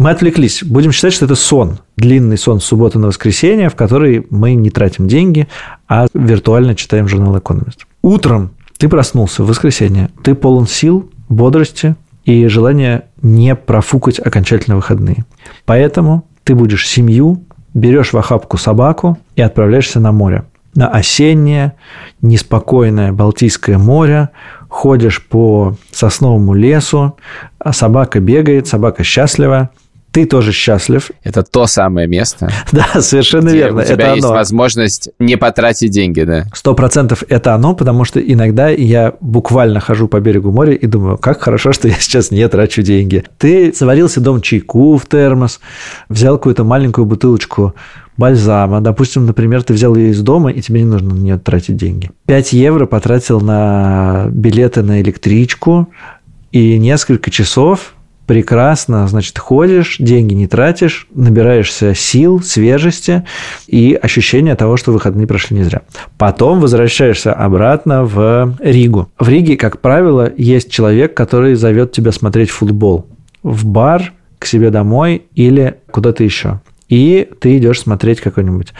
Мы 0.00 0.12
отвлеклись. 0.12 0.64
Будем 0.64 0.92
считать, 0.92 1.12
что 1.12 1.26
это 1.26 1.34
сон. 1.34 1.80
Длинный 1.98 2.38
сон 2.38 2.58
с 2.58 2.64
субботы 2.64 2.98
на 2.98 3.08
воскресенье, 3.08 3.68
в 3.68 3.74
который 3.74 4.26
мы 4.30 4.54
не 4.54 4.70
тратим 4.70 5.06
деньги, 5.06 5.46
а 5.88 6.06
виртуально 6.14 6.74
читаем 6.74 7.06
журнал 7.06 7.38
«Экономист». 7.38 7.86
Утром 8.00 8.52
ты 8.78 8.88
проснулся 8.88 9.42
в 9.42 9.48
воскресенье. 9.48 10.08
Ты 10.22 10.34
полон 10.34 10.66
сил, 10.66 11.10
бодрости 11.28 11.96
и 12.24 12.46
желания 12.46 13.08
не 13.20 13.54
профукать 13.54 14.18
окончательно 14.18 14.76
выходные. 14.76 15.26
Поэтому 15.66 16.24
ты 16.44 16.54
будешь 16.54 16.88
семью, 16.88 17.44
берешь 17.74 18.14
в 18.14 18.16
охапку 18.16 18.56
собаку 18.56 19.18
и 19.36 19.42
отправляешься 19.42 20.00
на 20.00 20.12
море. 20.12 20.44
На 20.74 20.88
осеннее, 20.88 21.74
неспокойное 22.22 23.12
Балтийское 23.12 23.76
море, 23.76 24.30
ходишь 24.70 25.22
по 25.26 25.76
сосновому 25.90 26.54
лесу, 26.54 27.18
а 27.58 27.74
собака 27.74 28.18
бегает, 28.20 28.66
собака 28.66 29.04
счастлива, 29.04 29.68
ты 30.12 30.26
тоже 30.26 30.52
счастлив. 30.52 31.10
Это 31.22 31.42
то 31.42 31.66
самое 31.66 32.06
место. 32.06 32.50
Да, 32.72 33.00
совершенно 33.00 33.50
верно. 33.50 33.82
У 33.82 33.84
тебя 33.84 33.94
это 33.94 34.14
есть 34.14 34.24
оно. 34.24 34.34
возможность 34.34 35.10
не 35.18 35.36
потратить 35.36 35.90
деньги, 35.90 36.22
да. 36.22 36.44
Сто 36.54 36.74
процентов 36.74 37.24
это 37.28 37.54
оно, 37.54 37.74
потому 37.74 38.04
что 38.04 38.20
иногда 38.20 38.68
я 38.68 39.14
буквально 39.20 39.80
хожу 39.80 40.08
по 40.08 40.20
берегу 40.20 40.52
моря 40.52 40.72
и 40.72 40.86
думаю, 40.86 41.18
как 41.18 41.40
хорошо, 41.40 41.72
что 41.72 41.88
я 41.88 41.94
сейчас 41.94 42.30
не 42.30 42.46
трачу 42.48 42.82
деньги. 42.82 43.24
Ты 43.38 43.72
заварился 43.72 44.20
дом 44.20 44.40
чайку 44.40 44.96
в 44.96 45.06
термос, 45.06 45.60
взял 46.08 46.36
какую-то 46.36 46.64
маленькую 46.64 47.06
бутылочку 47.06 47.74
бальзама. 48.16 48.80
Допустим, 48.80 49.26
например, 49.26 49.62
ты 49.62 49.72
взял 49.72 49.94
ее 49.96 50.10
из 50.10 50.20
дома, 50.22 50.50
и 50.50 50.60
тебе 50.60 50.80
не 50.80 50.86
нужно 50.86 51.14
на 51.14 51.18
нее 51.18 51.38
тратить 51.38 51.76
деньги. 51.76 52.10
5 52.26 52.52
евро 52.52 52.86
потратил 52.86 53.40
на 53.40 54.26
билеты 54.30 54.82
на 54.82 55.00
электричку, 55.00 55.88
и 56.52 56.78
несколько 56.78 57.30
часов 57.30 57.94
прекрасно, 58.30 59.08
значит, 59.08 59.36
ходишь, 59.40 59.96
деньги 59.98 60.34
не 60.34 60.46
тратишь, 60.46 61.08
набираешься 61.12 61.96
сил, 61.96 62.40
свежести 62.40 63.24
и 63.66 63.98
ощущения 64.00 64.54
того, 64.54 64.76
что 64.76 64.92
выходные 64.92 65.26
прошли 65.26 65.58
не 65.58 65.64
зря. 65.64 65.82
Потом 66.16 66.60
возвращаешься 66.60 67.32
обратно 67.32 68.04
в 68.04 68.54
Ригу. 68.60 69.10
В 69.18 69.28
Риге, 69.28 69.56
как 69.56 69.80
правило, 69.80 70.32
есть 70.36 70.70
человек, 70.70 71.12
который 71.12 71.56
зовет 71.56 71.90
тебя 71.90 72.12
смотреть 72.12 72.50
футбол 72.50 73.08
в 73.42 73.66
бар, 73.66 74.12
к 74.38 74.46
себе 74.46 74.70
домой 74.70 75.24
или 75.34 75.80
куда-то 75.90 76.22
еще. 76.22 76.60
И 76.88 77.28
ты 77.40 77.58
идешь 77.58 77.80
смотреть 77.80 78.20
какой-нибудь 78.20 78.74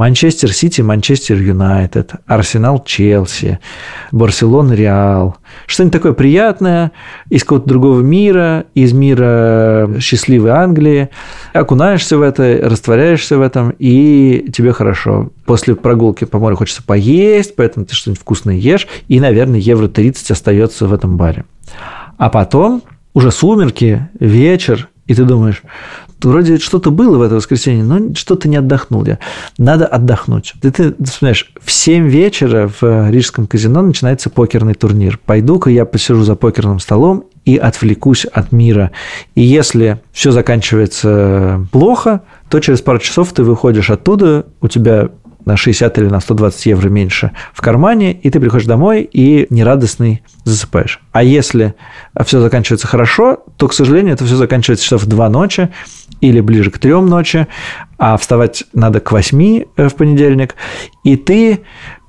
Манчестер 0.00 0.50
Сити, 0.54 0.80
Манчестер 0.80 1.36
Юнайтед, 1.36 2.12
Арсенал 2.26 2.82
Челси, 2.82 3.58
Барселона 4.12 4.72
Реал. 4.72 5.36
Что-нибудь 5.66 5.92
такое 5.92 6.12
приятное 6.14 6.92
из 7.28 7.42
какого-то 7.42 7.68
другого 7.68 8.00
мира, 8.00 8.64
из 8.72 8.94
мира 8.94 9.90
счастливой 10.00 10.52
Англии. 10.52 11.10
Окунаешься 11.52 12.16
в 12.16 12.22
это, 12.22 12.60
растворяешься 12.62 13.36
в 13.36 13.42
этом, 13.42 13.74
и 13.78 14.50
тебе 14.56 14.72
хорошо. 14.72 15.32
После 15.44 15.74
прогулки 15.74 16.24
по 16.24 16.38
морю 16.38 16.56
хочется 16.56 16.82
поесть, 16.82 17.54
поэтому 17.54 17.84
ты 17.84 17.94
что-нибудь 17.94 18.22
вкусное 18.22 18.54
ешь, 18.54 18.88
и, 19.08 19.20
наверное, 19.20 19.60
евро 19.60 19.86
30 19.86 20.30
остается 20.30 20.86
в 20.86 20.94
этом 20.94 21.18
баре. 21.18 21.44
А 22.16 22.30
потом 22.30 22.82
уже 23.12 23.30
сумерки, 23.30 24.08
вечер, 24.18 24.88
и 25.06 25.14
ты 25.14 25.24
думаешь, 25.24 25.62
вроде 26.28 26.58
что-то 26.58 26.90
было 26.90 27.18
в 27.18 27.22
это 27.22 27.36
воскресенье, 27.36 27.84
но 27.84 28.14
что-то 28.14 28.48
не 28.48 28.56
отдохнул 28.56 29.04
я. 29.04 29.18
Надо 29.58 29.86
отдохнуть. 29.86 30.54
И 30.62 30.70
ты 30.70 30.94
вспоминаешь, 31.04 31.52
в 31.60 31.70
7 31.70 32.08
вечера 32.08 32.70
в 32.80 33.10
Рижском 33.10 33.46
казино 33.46 33.82
начинается 33.82 34.30
покерный 34.30 34.74
турнир. 34.74 35.18
Пойду-ка 35.24 35.70
я 35.70 35.84
посижу 35.84 36.22
за 36.22 36.36
покерным 36.36 36.80
столом 36.80 37.24
и 37.44 37.56
отвлекусь 37.56 38.24
от 38.24 38.52
мира. 38.52 38.90
И 39.34 39.42
если 39.42 40.00
все 40.12 40.30
заканчивается 40.30 41.66
плохо, 41.72 42.22
то 42.48 42.60
через 42.60 42.80
пару 42.82 42.98
часов 42.98 43.32
ты 43.32 43.42
выходишь 43.42 43.90
оттуда, 43.90 44.46
у 44.60 44.68
тебя 44.68 45.10
на 45.44 45.56
60 45.56 45.98
или 45.98 46.06
на 46.06 46.20
120 46.20 46.66
евро 46.66 46.88
меньше 46.88 47.32
в 47.52 47.60
кармане, 47.60 48.12
и 48.12 48.30
ты 48.30 48.40
приходишь 48.40 48.66
домой 48.66 49.08
и 49.10 49.46
нерадостный 49.50 50.22
засыпаешь. 50.44 51.00
А 51.12 51.22
если 51.22 51.74
все 52.24 52.40
заканчивается 52.40 52.86
хорошо, 52.86 53.44
то, 53.56 53.68
к 53.68 53.72
сожалению, 53.72 54.14
это 54.14 54.24
все 54.24 54.36
заканчивается 54.36 54.84
часов 54.84 55.04
в 55.04 55.06
2 55.06 55.28
ночи 55.28 55.70
или 56.20 56.40
ближе 56.40 56.70
к 56.70 56.78
3 56.78 56.92
ночи, 57.00 57.46
а 57.98 58.16
вставать 58.16 58.64
надо 58.72 59.00
к 59.00 59.12
8 59.12 59.64
в 59.76 59.90
понедельник, 59.90 60.54
и 61.04 61.16
ты 61.16 61.60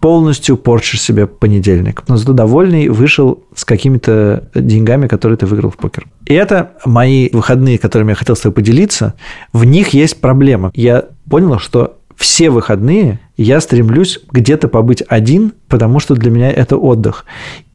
полностью 0.01 0.57
порчишь 0.57 1.01
себе 1.01 1.27
понедельник. 1.27 2.03
Но 2.07 2.17
зато 2.17 2.33
довольный 2.33 2.89
вышел 2.89 3.43
с 3.55 3.63
какими-то 3.63 4.49
деньгами, 4.55 5.07
которые 5.07 5.37
ты 5.37 5.45
выиграл 5.45 5.69
в 5.69 5.77
покер. 5.77 6.07
И 6.25 6.33
это 6.33 6.71
мои 6.85 7.29
выходные, 7.31 7.77
которыми 7.77 8.09
я 8.09 8.15
хотел 8.15 8.35
с 8.35 8.39
тобой 8.39 8.55
поделиться. 8.55 9.13
В 9.53 9.63
них 9.63 9.89
есть 9.89 10.19
проблема. 10.19 10.71
Я 10.73 11.05
понял, 11.29 11.59
что 11.59 11.99
все 12.21 12.51
выходные 12.51 13.19
я 13.35 13.59
стремлюсь 13.61 14.19
где-то 14.31 14.67
побыть 14.67 15.03
один, 15.07 15.53
потому 15.67 15.99
что 15.99 16.13
для 16.13 16.29
меня 16.29 16.51
это 16.51 16.77
отдых. 16.77 17.25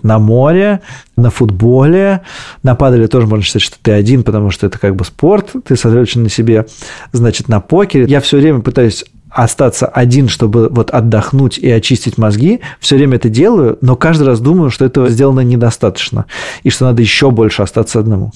На 0.03 0.21
море, 0.21 0.83
на 1.17 1.31
футболе, 1.31 2.23
на 2.63 2.77
падале 2.77 3.09
тоже 3.09 3.27
можно 3.27 3.45
считать, 3.45 3.63
что 3.63 3.77
ты 3.83 3.91
один, 3.91 4.23
потому 4.23 4.51
что 4.51 4.67
это 4.69 4.79
как 4.79 4.95
бы 4.95 5.05
спорт, 5.05 5.51
ты 5.65 5.75
сосредоточен 5.75 6.23
на 6.23 6.29
себе. 6.29 6.67
Значит, 7.11 7.49
на 7.49 7.59
покере 7.61 8.05
я 8.07 8.21
все 8.21 8.39
время 8.39 8.61
пытаюсь 8.61 9.05
остаться 9.31 9.87
один, 9.87 10.29
чтобы 10.29 10.69
вот 10.71 10.91
отдохнуть 10.91 11.59
и 11.59 11.69
очистить 11.69 12.17
мозги. 12.17 12.61
Все 12.79 12.95
время 12.95 13.17
это 13.17 13.29
делаю, 13.29 13.79
но 13.81 13.97
каждый 13.97 14.29
раз 14.29 14.39
думаю, 14.39 14.71
что 14.71 14.85
этого 14.85 15.09
сделано 15.09 15.41
недостаточно, 15.41 16.27
и 16.63 16.71
что 16.71 16.85
надо 16.85 17.03
еще 17.03 17.33
больше 17.33 17.63
остаться 17.63 17.99
одному. 17.99 18.31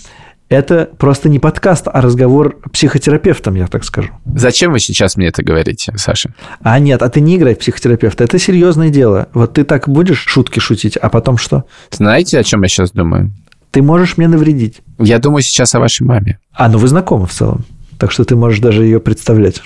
Это 0.50 0.90
просто 0.98 1.28
не 1.28 1.38
подкаст, 1.38 1.86
а 1.86 2.00
разговор 2.00 2.56
психотерапевтом, 2.72 3.54
я 3.54 3.68
так 3.68 3.84
скажу. 3.84 4.10
Зачем 4.34 4.72
вы 4.72 4.80
сейчас 4.80 5.16
мне 5.16 5.28
это 5.28 5.44
говорите, 5.44 5.92
Саша? 5.96 6.34
А 6.60 6.76
нет, 6.80 7.02
а 7.02 7.08
ты 7.08 7.20
не 7.20 7.36
играй 7.36 7.54
в 7.54 7.58
психотерапевта. 7.58 8.24
Это 8.24 8.36
серьезное 8.40 8.90
дело. 8.90 9.28
Вот 9.32 9.54
ты 9.54 9.62
так 9.62 9.88
будешь 9.88 10.18
шутки 10.18 10.58
шутить, 10.58 10.96
а 10.96 11.08
потом 11.08 11.38
что? 11.38 11.66
Знаете, 11.92 12.36
о 12.36 12.42
чем 12.42 12.62
я 12.62 12.68
сейчас 12.68 12.90
думаю? 12.90 13.30
Ты 13.70 13.80
можешь 13.80 14.16
мне 14.16 14.26
навредить. 14.26 14.80
Я 14.98 15.20
думаю 15.20 15.42
сейчас 15.42 15.72
о 15.76 15.78
вашей 15.78 16.02
маме. 16.02 16.40
А, 16.52 16.68
ну 16.68 16.78
вы 16.78 16.88
знакомы 16.88 17.28
в 17.28 17.32
целом. 17.32 17.64
Так 17.96 18.10
что 18.10 18.24
ты 18.24 18.34
можешь 18.34 18.58
даже 18.58 18.82
ее 18.82 18.98
представлять. 18.98 19.62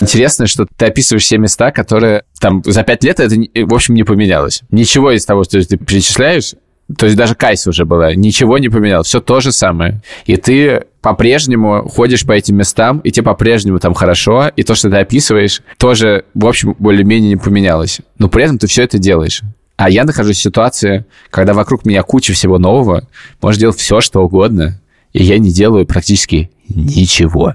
Интересно, 0.00 0.46
что 0.46 0.66
ты 0.76 0.84
описываешь 0.84 1.22
все 1.22 1.38
места, 1.38 1.70
которые 1.70 2.24
там 2.40 2.62
за 2.66 2.82
пять 2.82 3.02
лет 3.04 3.20
это, 3.20 3.34
в 3.34 3.72
общем, 3.72 3.94
не 3.94 4.04
поменялось. 4.04 4.62
Ничего 4.70 5.12
из 5.12 5.24
того, 5.24 5.44
что 5.44 5.66
ты 5.66 5.78
перечисляешь, 5.78 6.54
то 6.96 7.06
есть 7.06 7.16
даже 7.16 7.34
Кайс 7.34 7.66
уже 7.66 7.84
была, 7.84 8.14
ничего 8.14 8.58
не 8.58 8.68
поменялось, 8.68 9.06
все 9.06 9.20
то 9.20 9.40
же 9.40 9.52
самое. 9.52 10.02
И 10.26 10.36
ты 10.36 10.84
по-прежнему 11.00 11.88
ходишь 11.88 12.24
по 12.24 12.32
этим 12.32 12.56
местам, 12.56 12.98
и 12.98 13.10
тебе 13.10 13.24
по-прежнему 13.24 13.78
там 13.78 13.94
хорошо, 13.94 14.50
и 14.54 14.62
то, 14.62 14.74
что 14.74 14.90
ты 14.90 14.96
описываешь, 14.96 15.62
тоже, 15.78 16.24
в 16.34 16.46
общем, 16.46 16.76
более-менее 16.78 17.30
не 17.30 17.36
поменялось. 17.36 18.00
Но 18.18 18.28
при 18.28 18.44
этом 18.44 18.58
ты 18.58 18.66
все 18.66 18.82
это 18.82 18.98
делаешь. 18.98 19.42
А 19.76 19.90
я 19.90 20.04
нахожусь 20.04 20.38
в 20.38 20.42
ситуации, 20.42 21.04
когда 21.30 21.52
вокруг 21.54 21.84
меня 21.84 22.02
куча 22.02 22.32
всего 22.32 22.58
нового, 22.58 23.08
можешь 23.40 23.60
делать 23.60 23.78
все, 23.78 24.00
что 24.00 24.22
угодно, 24.22 24.80
и 25.12 25.24
я 25.24 25.38
не 25.38 25.50
делаю 25.50 25.86
практически 25.86 26.50
ничего. 26.68 27.54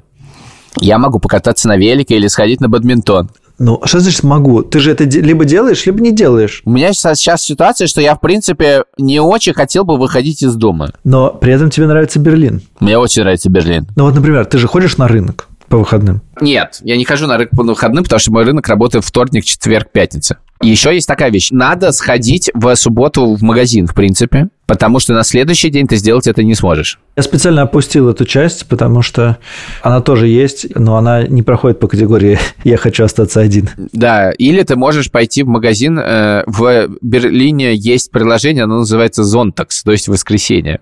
Я 0.82 0.98
могу 0.98 1.20
покататься 1.20 1.68
на 1.68 1.78
велике 1.78 2.16
или 2.16 2.28
сходить 2.28 2.62
на 2.62 2.70
бадминтон. 2.70 3.30
Ну, 3.60 3.82
что 3.84 4.00
значит 4.00 4.24
могу? 4.24 4.64
Ты 4.64 4.80
же 4.80 4.92
это 4.92 5.04
либо 5.04 5.46
делаешь, 5.46 5.86
либо 5.86 6.00
не 6.02 6.12
делаешь. 6.12 6.62
У 6.66 6.72
меня 6.72 6.94
сейчас 6.94 7.42
ситуация, 7.42 7.88
что 7.88 8.02
я, 8.02 8.16
в 8.16 8.22
принципе, 8.22 8.84
не 8.98 9.20
очень 9.20 9.54
хотел 9.54 9.84
бы 9.84 9.98
выходить 9.98 10.42
из 10.42 10.56
дома. 10.56 10.92
Но 11.04 11.30
при 11.30 11.54
этом 11.54 11.70
тебе 11.70 11.88
нравится 11.88 12.20
Берлин. 12.20 12.62
Мне 12.80 12.98
очень 12.98 13.22
нравится 13.22 13.50
Берлин. 13.50 13.88
Ну 13.96 14.06
вот, 14.06 14.16
например, 14.16 14.46
ты 14.46 14.58
же 14.58 14.68
ходишь 14.68 14.98
на 14.98 15.08
рынок 15.08 15.48
по 15.68 15.78
выходным. 15.78 16.22
Нет, 16.42 16.80
я 16.82 16.98
не 16.98 17.06
хожу 17.06 17.28
на 17.28 17.38
рынок 17.38 17.52
по 17.52 17.64
выходным, 17.64 18.04
потому 18.04 18.20
что 18.20 18.32
мой 18.32 18.44
рынок 18.44 18.68
работает 18.68 19.06
вторник, 19.06 19.46
четверг, 19.46 19.92
пятница. 19.92 20.38
Еще 20.62 20.94
есть 20.94 21.08
такая 21.08 21.30
вещь. 21.30 21.50
Надо 21.52 21.92
сходить 21.92 22.50
в 22.54 22.76
субботу 22.76 23.36
в 23.36 23.44
магазин, 23.44 23.88
в 23.88 23.94
принципе, 23.94 24.50
потому 24.70 25.00
что 25.00 25.14
на 25.14 25.24
следующий 25.24 25.72
день 25.72 25.88
ты 25.88 25.96
сделать 25.96 26.28
это 26.28 26.44
не 26.44 26.54
сможешь. 26.54 27.00
Я 27.18 27.24
специально 27.24 27.64
опустил 27.64 28.08
эту 28.08 28.24
часть, 28.24 28.68
потому 28.68 29.02
что 29.02 29.40
она 29.82 30.00
тоже 30.00 30.28
есть, 30.28 30.68
но 30.76 30.96
она 30.96 31.24
не 31.24 31.42
проходит 31.42 31.80
по 31.80 31.88
категории 31.88 32.38
«я 32.64 32.78
хочу 32.78 33.04
остаться 33.04 33.40
один». 33.40 33.68
Да, 33.92 34.30
или 34.32 34.62
ты 34.62 34.76
можешь 34.76 35.10
пойти 35.10 35.42
в 35.42 35.48
магазин. 35.48 35.98
э, 35.98 36.44
В 36.46 36.88
Берлине 37.02 37.74
есть 37.74 38.12
приложение, 38.12 38.66
оно 38.66 38.80
называется 38.80 39.24
Zontax, 39.24 39.82
то 39.84 39.92
есть 39.92 40.08
воскресенье. 40.08 40.82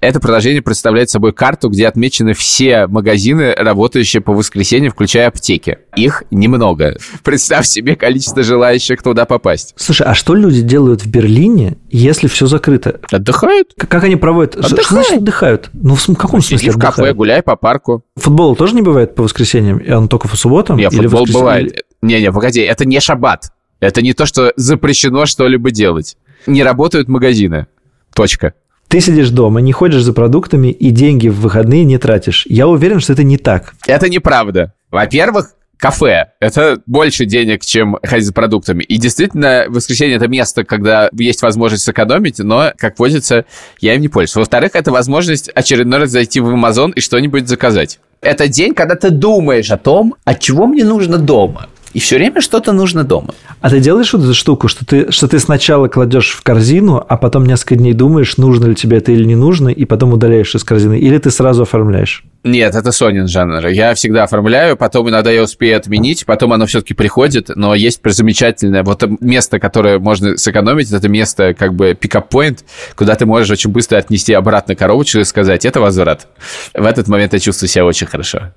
Это 0.00 0.18
приложение 0.18 0.62
представляет 0.62 1.10
собой 1.10 1.34
карту, 1.34 1.68
где 1.68 1.88
отмечены 1.88 2.32
все 2.32 2.86
магазины, 2.86 3.52
работающие 3.54 4.22
по 4.22 4.32
воскресеньям, 4.32 4.92
включая 4.92 5.28
аптеки. 5.28 5.80
Их 5.94 6.24
немного. 6.30 6.96
Представь 7.22 7.66
себе 7.66 7.96
количество 7.96 8.42
желающих 8.42 9.02
туда 9.02 9.26
попасть. 9.26 9.74
Слушай, 9.76 10.06
а 10.06 10.14
что 10.14 10.34
люди 10.34 10.62
делают 10.62 11.02
в 11.02 11.10
Берлине, 11.10 11.76
если 11.90 12.28
все 12.28 12.46
закрыто? 12.46 12.98
Отдыхают. 13.28 13.74
К- 13.76 13.86
Как 13.88 14.04
они 14.04 14.16
проводят? 14.16 14.52
Что- 14.54 14.62
Что 14.62 14.74
Отдыхают. 14.76 15.06
значит 15.06 15.22
отдыхают? 15.22 15.70
Ну, 15.72 15.94
в 15.94 16.14
каком 16.16 16.40
Сиди 16.40 16.56
смысле 16.56 16.70
в 16.70 16.74
кафе, 16.78 16.86
отдыхают? 16.88 17.16
гуляй 17.16 17.42
по 17.42 17.56
парку. 17.56 18.04
Футбол 18.16 18.56
тоже 18.56 18.74
не 18.74 18.82
бывает 18.82 19.14
по 19.14 19.22
воскресеньям? 19.24 19.78
И 19.78 19.90
он 19.90 20.08
только 20.08 20.28
по 20.28 20.36
субботам? 20.36 20.76
Нет, 20.76 20.92
Или 20.92 21.02
футбол 21.02 21.22
воскресенье- 21.24 21.38
бывает. 21.38 21.82
Не-не, 22.02 22.32
погоди, 22.32 22.60
это 22.60 22.84
не 22.84 23.00
шаббат. 23.00 23.50
Это 23.80 24.00
не 24.02 24.12
то, 24.14 24.26
что 24.26 24.52
запрещено 24.56 25.26
что-либо 25.26 25.70
делать. 25.70 26.16
Не 26.46 26.62
работают 26.62 27.08
магазины. 27.08 27.66
Точка. 28.14 28.54
Ты 28.88 29.00
сидишь 29.00 29.30
дома, 29.30 29.60
не 29.60 29.72
ходишь 29.72 30.02
за 30.02 30.12
продуктами 30.12 30.68
и 30.68 30.90
деньги 30.90 31.28
в 31.28 31.40
выходные 31.40 31.84
не 31.84 31.98
тратишь. 31.98 32.46
Я 32.48 32.68
уверен, 32.68 33.00
что 33.00 33.12
это 33.14 33.24
не 33.24 33.36
так. 33.36 33.74
Это 33.86 34.08
неправда. 34.08 34.72
Во-первых, 34.92 35.50
кафе– 35.78 36.32
это 36.40 36.80
больше 36.86 37.24
денег, 37.24 37.64
чем 37.64 37.96
ходить 38.02 38.26
за 38.26 38.32
продуктами. 38.32 38.82
И 38.82 38.96
действительно, 38.98 39.66
воскресенье– 39.68 40.16
это 40.18 40.28
место, 40.28 40.64
когда 40.64 41.08
есть 41.12 41.42
возможность 41.42 41.84
сэкономить, 41.84 42.38
но, 42.38 42.72
как 42.76 42.98
водится, 42.98 43.44
я 43.80 43.94
им 43.94 44.00
не 44.00 44.08
пользуюсь. 44.08 44.36
Во-вторых, 44.36 44.72
это 44.74 44.90
возможность 44.90 45.48
очередной 45.48 46.00
раз 46.00 46.10
зайти 46.10 46.40
в 46.40 46.48
Amazon 46.48 46.92
и 46.94 47.00
что-нибудь 47.00 47.48
заказать. 47.48 48.00
Это 48.20 48.48
день, 48.48 48.74
когда 48.74 48.94
ты 48.94 49.10
думаешь 49.10 49.70
о 49.70 49.76
том, 49.76 50.14
от 50.24 50.40
чего 50.40 50.66
мне 50.66 50.84
нужно 50.84 51.18
дома. 51.18 51.68
И 51.96 51.98
все 51.98 52.16
время 52.16 52.42
что-то 52.42 52.72
нужно 52.72 53.04
дома. 53.04 53.34
А 53.62 53.70
ты 53.70 53.80
делаешь 53.80 54.12
вот 54.12 54.22
эту 54.22 54.34
штуку, 54.34 54.68
что 54.68 54.84
ты, 54.84 55.10
что 55.10 55.28
ты 55.28 55.38
сначала 55.38 55.88
кладешь 55.88 56.32
в 56.32 56.42
корзину, 56.42 57.02
а 57.08 57.16
потом 57.16 57.46
несколько 57.46 57.76
дней 57.76 57.94
думаешь, 57.94 58.36
нужно 58.36 58.66
ли 58.66 58.74
тебе 58.74 58.98
это 58.98 59.12
или 59.12 59.24
не 59.24 59.34
нужно, 59.34 59.70
и 59.70 59.86
потом 59.86 60.12
удаляешь 60.12 60.54
из 60.54 60.62
корзины, 60.62 60.98
или 60.98 61.16
ты 61.16 61.30
сразу 61.30 61.62
оформляешь? 61.62 62.22
Нет, 62.44 62.74
это 62.74 62.92
Сонин 62.92 63.28
жанр. 63.28 63.68
Я 63.68 63.94
всегда 63.94 64.24
оформляю, 64.24 64.76
потом 64.76 65.08
иногда 65.08 65.30
я 65.30 65.42
успею 65.42 65.78
отменить, 65.78 66.26
потом 66.26 66.52
оно 66.52 66.66
все-таки 66.66 66.92
приходит, 66.92 67.48
но 67.54 67.74
есть 67.74 68.02
замечательное 68.04 68.82
вот 68.82 69.02
место, 69.22 69.58
которое 69.58 69.98
можно 69.98 70.36
сэкономить, 70.36 70.92
это 70.92 71.08
место 71.08 71.54
как 71.54 71.74
бы 71.74 71.94
пикап-поинт, 71.98 72.62
куда 72.94 73.14
ты 73.14 73.24
можешь 73.24 73.50
очень 73.50 73.70
быстро 73.70 73.96
отнести 73.96 74.34
обратно 74.34 74.74
коробочку 74.74 75.20
и 75.20 75.24
сказать, 75.24 75.64
это 75.64 75.80
возврат. 75.80 76.28
В 76.74 76.84
этот 76.84 77.08
момент 77.08 77.32
я 77.32 77.38
чувствую 77.38 77.70
себя 77.70 77.86
очень 77.86 78.06
хорошо. 78.06 78.52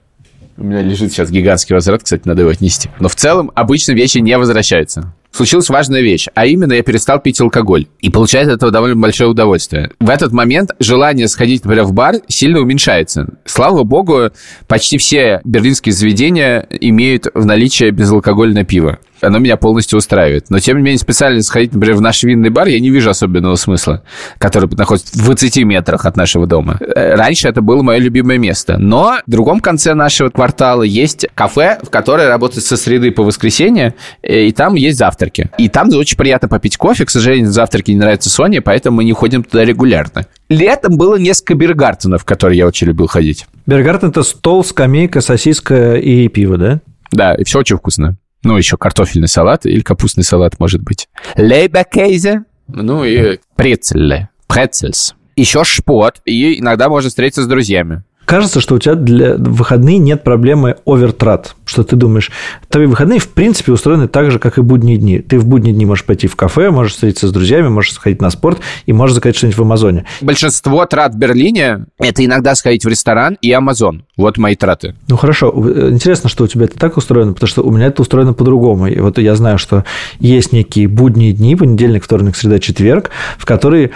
У 0.60 0.64
меня 0.64 0.82
лежит 0.82 1.14
сейчас 1.14 1.32
гигантский 1.32 1.74
возврат, 1.74 2.04
кстати, 2.04 2.24
надо 2.26 2.42
его 2.42 2.52
отнести. 2.52 2.90
Но 3.00 3.08
в 3.08 3.16
целом 3.16 3.50
обычно 3.56 3.94
вещи 3.94 4.18
не 4.18 4.38
возвращаются 4.38 5.14
случилась 5.32 5.70
важная 5.70 6.02
вещь, 6.02 6.28
а 6.34 6.46
именно 6.46 6.74
я 6.74 6.84
перестал 6.84 7.20
пить 7.20 7.40
алкоголь 7.42 7.88
и 8.00 8.10
получать 8.10 8.48
от 8.48 8.56
этого 8.56 8.72
довольно 8.72 8.96
большое 8.96 9.30
удовольствие. 9.30 9.92
В 10.00 10.10
этот 10.10 10.32
момент 10.32 10.72
желание 10.80 11.28
сходить, 11.28 11.64
например, 11.64 11.86
в 11.86 11.94
бар 11.94 12.16
сильно 12.28 12.60
уменьшается. 12.60 13.28
Слава 13.46 13.84
богу, 13.84 14.32
почти 14.68 14.98
все 14.98 15.42
берлинские 15.44 15.94
заведения 15.94 16.68
имеют 16.80 17.28
в 17.34 17.46
наличии 17.46 17.90
безалкогольное 17.90 18.64
пиво 18.64 19.00
оно 19.22 19.40
меня 19.40 19.58
полностью 19.58 19.98
устраивает. 19.98 20.50
Но, 20.50 20.60
тем 20.60 20.78
не 20.78 20.84
менее, 20.84 21.00
специально 21.00 21.42
сходить, 21.42 21.74
например, 21.74 21.98
в 21.98 22.02
наш 22.02 22.24
винный 22.24 22.50
бар 22.50 22.68
я 22.68 22.80
не 22.80 22.90
вижу 22.90 23.10
особенного 23.10 23.56
смысла, 23.56 24.04
который 24.38 24.70
находится 24.76 25.18
в 25.18 25.26
20 25.26 25.64
метрах 25.64 26.06
от 26.06 26.16
нашего 26.18 26.48
дома. 26.48 26.78
Э, 26.80 27.16
раньше 27.16 27.48
это 27.48 27.62
было 27.62 27.82
мое 27.82 28.00
любимое 28.00 28.38
место. 28.38 28.78
Но 28.78 29.18
в 29.26 29.30
другом 29.30 29.60
конце 29.60 29.94
нашего 29.94 30.30
квартала 30.30 30.84
есть 30.84 31.28
кафе, 31.36 31.80
в 31.82 31.90
которое 31.90 32.28
работает 32.28 32.66
со 32.66 32.78
среды 32.78 33.12
по 33.12 33.24
воскресенье, 33.24 33.96
э, 34.22 34.46
и 34.46 34.52
там 34.52 34.76
есть 34.76 34.98
завтраки. 35.20 35.50
И 35.58 35.70
там 35.70 35.90
очень 35.90 36.18
приятно 36.18 36.48
попить 36.48 36.78
кофе. 36.78 37.06
К 37.06 37.10
сожалению, 37.10 37.52
завтраки 37.52 37.92
не 37.92 37.98
нравятся 37.98 38.30
Соне, 38.30 38.62
поэтому 38.62 38.98
мы 38.98 39.04
не 39.04 39.12
ходим 39.12 39.44
туда 39.44 39.66
регулярно. 39.66 40.26
Летом 40.48 40.98
было 40.98 41.18
несколько 41.18 41.56
бергартенов, 41.56 42.22
в 42.22 42.26
которые 42.26 42.58
я 42.58 42.68
очень 42.68 42.88
любил 42.88 43.08
ходить. 43.08 43.46
Бергартен– 43.66 44.10
это 44.10 44.24
стол, 44.24 44.64
скамейка, 44.64 45.22
сосиска 45.22 45.96
и 45.96 46.28
пиво, 46.30 46.58
да? 46.58 46.80
Да, 47.12 47.36
и 47.36 47.44
все 47.44 47.60
очень 47.60 47.78
вкусно. 47.78 48.18
Ну, 48.44 48.58
еще 48.58 48.78
картофельный 48.78 49.28
салат 49.28 49.66
или 49.66 49.82
капустный 49.82 50.24
салат, 50.24 50.60
может 50.60 50.82
быть. 50.82 51.10
Лейбекейзе. 51.36 52.44
Ну 52.68 53.04
и 53.04 53.40
прецелле. 53.56 54.30
Прецельс. 54.48 55.16
Еще 55.36 55.64
шпот. 55.64 56.22
И 56.26 56.60
иногда 56.60 56.88
можно 56.88 57.10
встретиться 57.10 57.44
с 57.44 57.48
друзьями 57.48 58.04
кажется, 58.30 58.62
что 58.62 58.76
у 58.76 58.80
тебя 58.80 58.94
для 58.94 59.36
выходных 59.38 60.00
нет 60.00 60.24
проблемы 60.24 60.76
овертрат, 60.86 61.56
что 61.66 61.84
ты 61.84 61.96
думаешь, 61.96 62.30
твои 62.70 62.86
выходные, 62.86 63.18
в 63.18 63.28
принципе, 63.28 63.72
устроены 63.72 64.08
так 64.08 64.30
же, 64.30 64.38
как 64.38 64.60
и 64.60 64.62
будние 64.62 64.98
дни. 64.98 65.18
Ты 65.18 65.40
в 65.40 65.48
будние 65.48 65.74
дни 65.74 65.84
можешь 65.84 66.06
пойти 66.06 66.28
в 66.28 66.36
кафе, 66.36 66.70
можешь 66.70 66.94
встретиться 66.94 67.28
с 67.28 67.32
друзьями, 67.32 67.70
можешь 67.70 67.94
сходить 67.94 68.22
на 68.22 68.30
спорт 68.30 68.60
и 68.86 68.94
можешь 68.94 69.16
заказать 69.16 69.36
что-нибудь 69.36 69.58
в 69.58 69.62
Амазоне. 69.64 70.06
Большинство 70.22 70.86
трат 70.86 71.16
в 71.16 71.18
Берлине– 71.18 71.86
это 71.98 72.24
иногда 72.24 72.54
сходить 72.54 72.86
в 72.86 72.88
ресторан 72.88 73.36
и 73.42 73.52
Амазон. 73.52 74.04
Вот 74.16 74.38
мои 74.38 74.56
траты. 74.56 74.94
Ну, 75.08 75.18
хорошо. 75.18 75.52
Интересно, 75.90 76.30
что 76.30 76.44
у 76.44 76.48
тебя 76.48 76.66
это 76.66 76.78
так 76.78 76.98
устроено, 76.98 77.34
потому 77.34 77.48
что 77.48 77.64
у 77.64 77.72
меня 77.72 77.88
это 77.88 78.04
устроено 78.04 78.34
по-другому. 78.34 78.86
И 78.86 79.00
вот 79.00 79.18
я 79.18 79.34
знаю, 79.34 79.58
что 79.58 79.86
есть 80.20 80.54
некие 80.54 80.88
будние 80.88 81.34
дни, 81.34 81.56
понедельник, 81.56 82.04
вторник, 82.04 82.36
среда, 82.36 82.60
четверг, 82.60 83.10
в 83.40 83.48
которые 83.48 83.90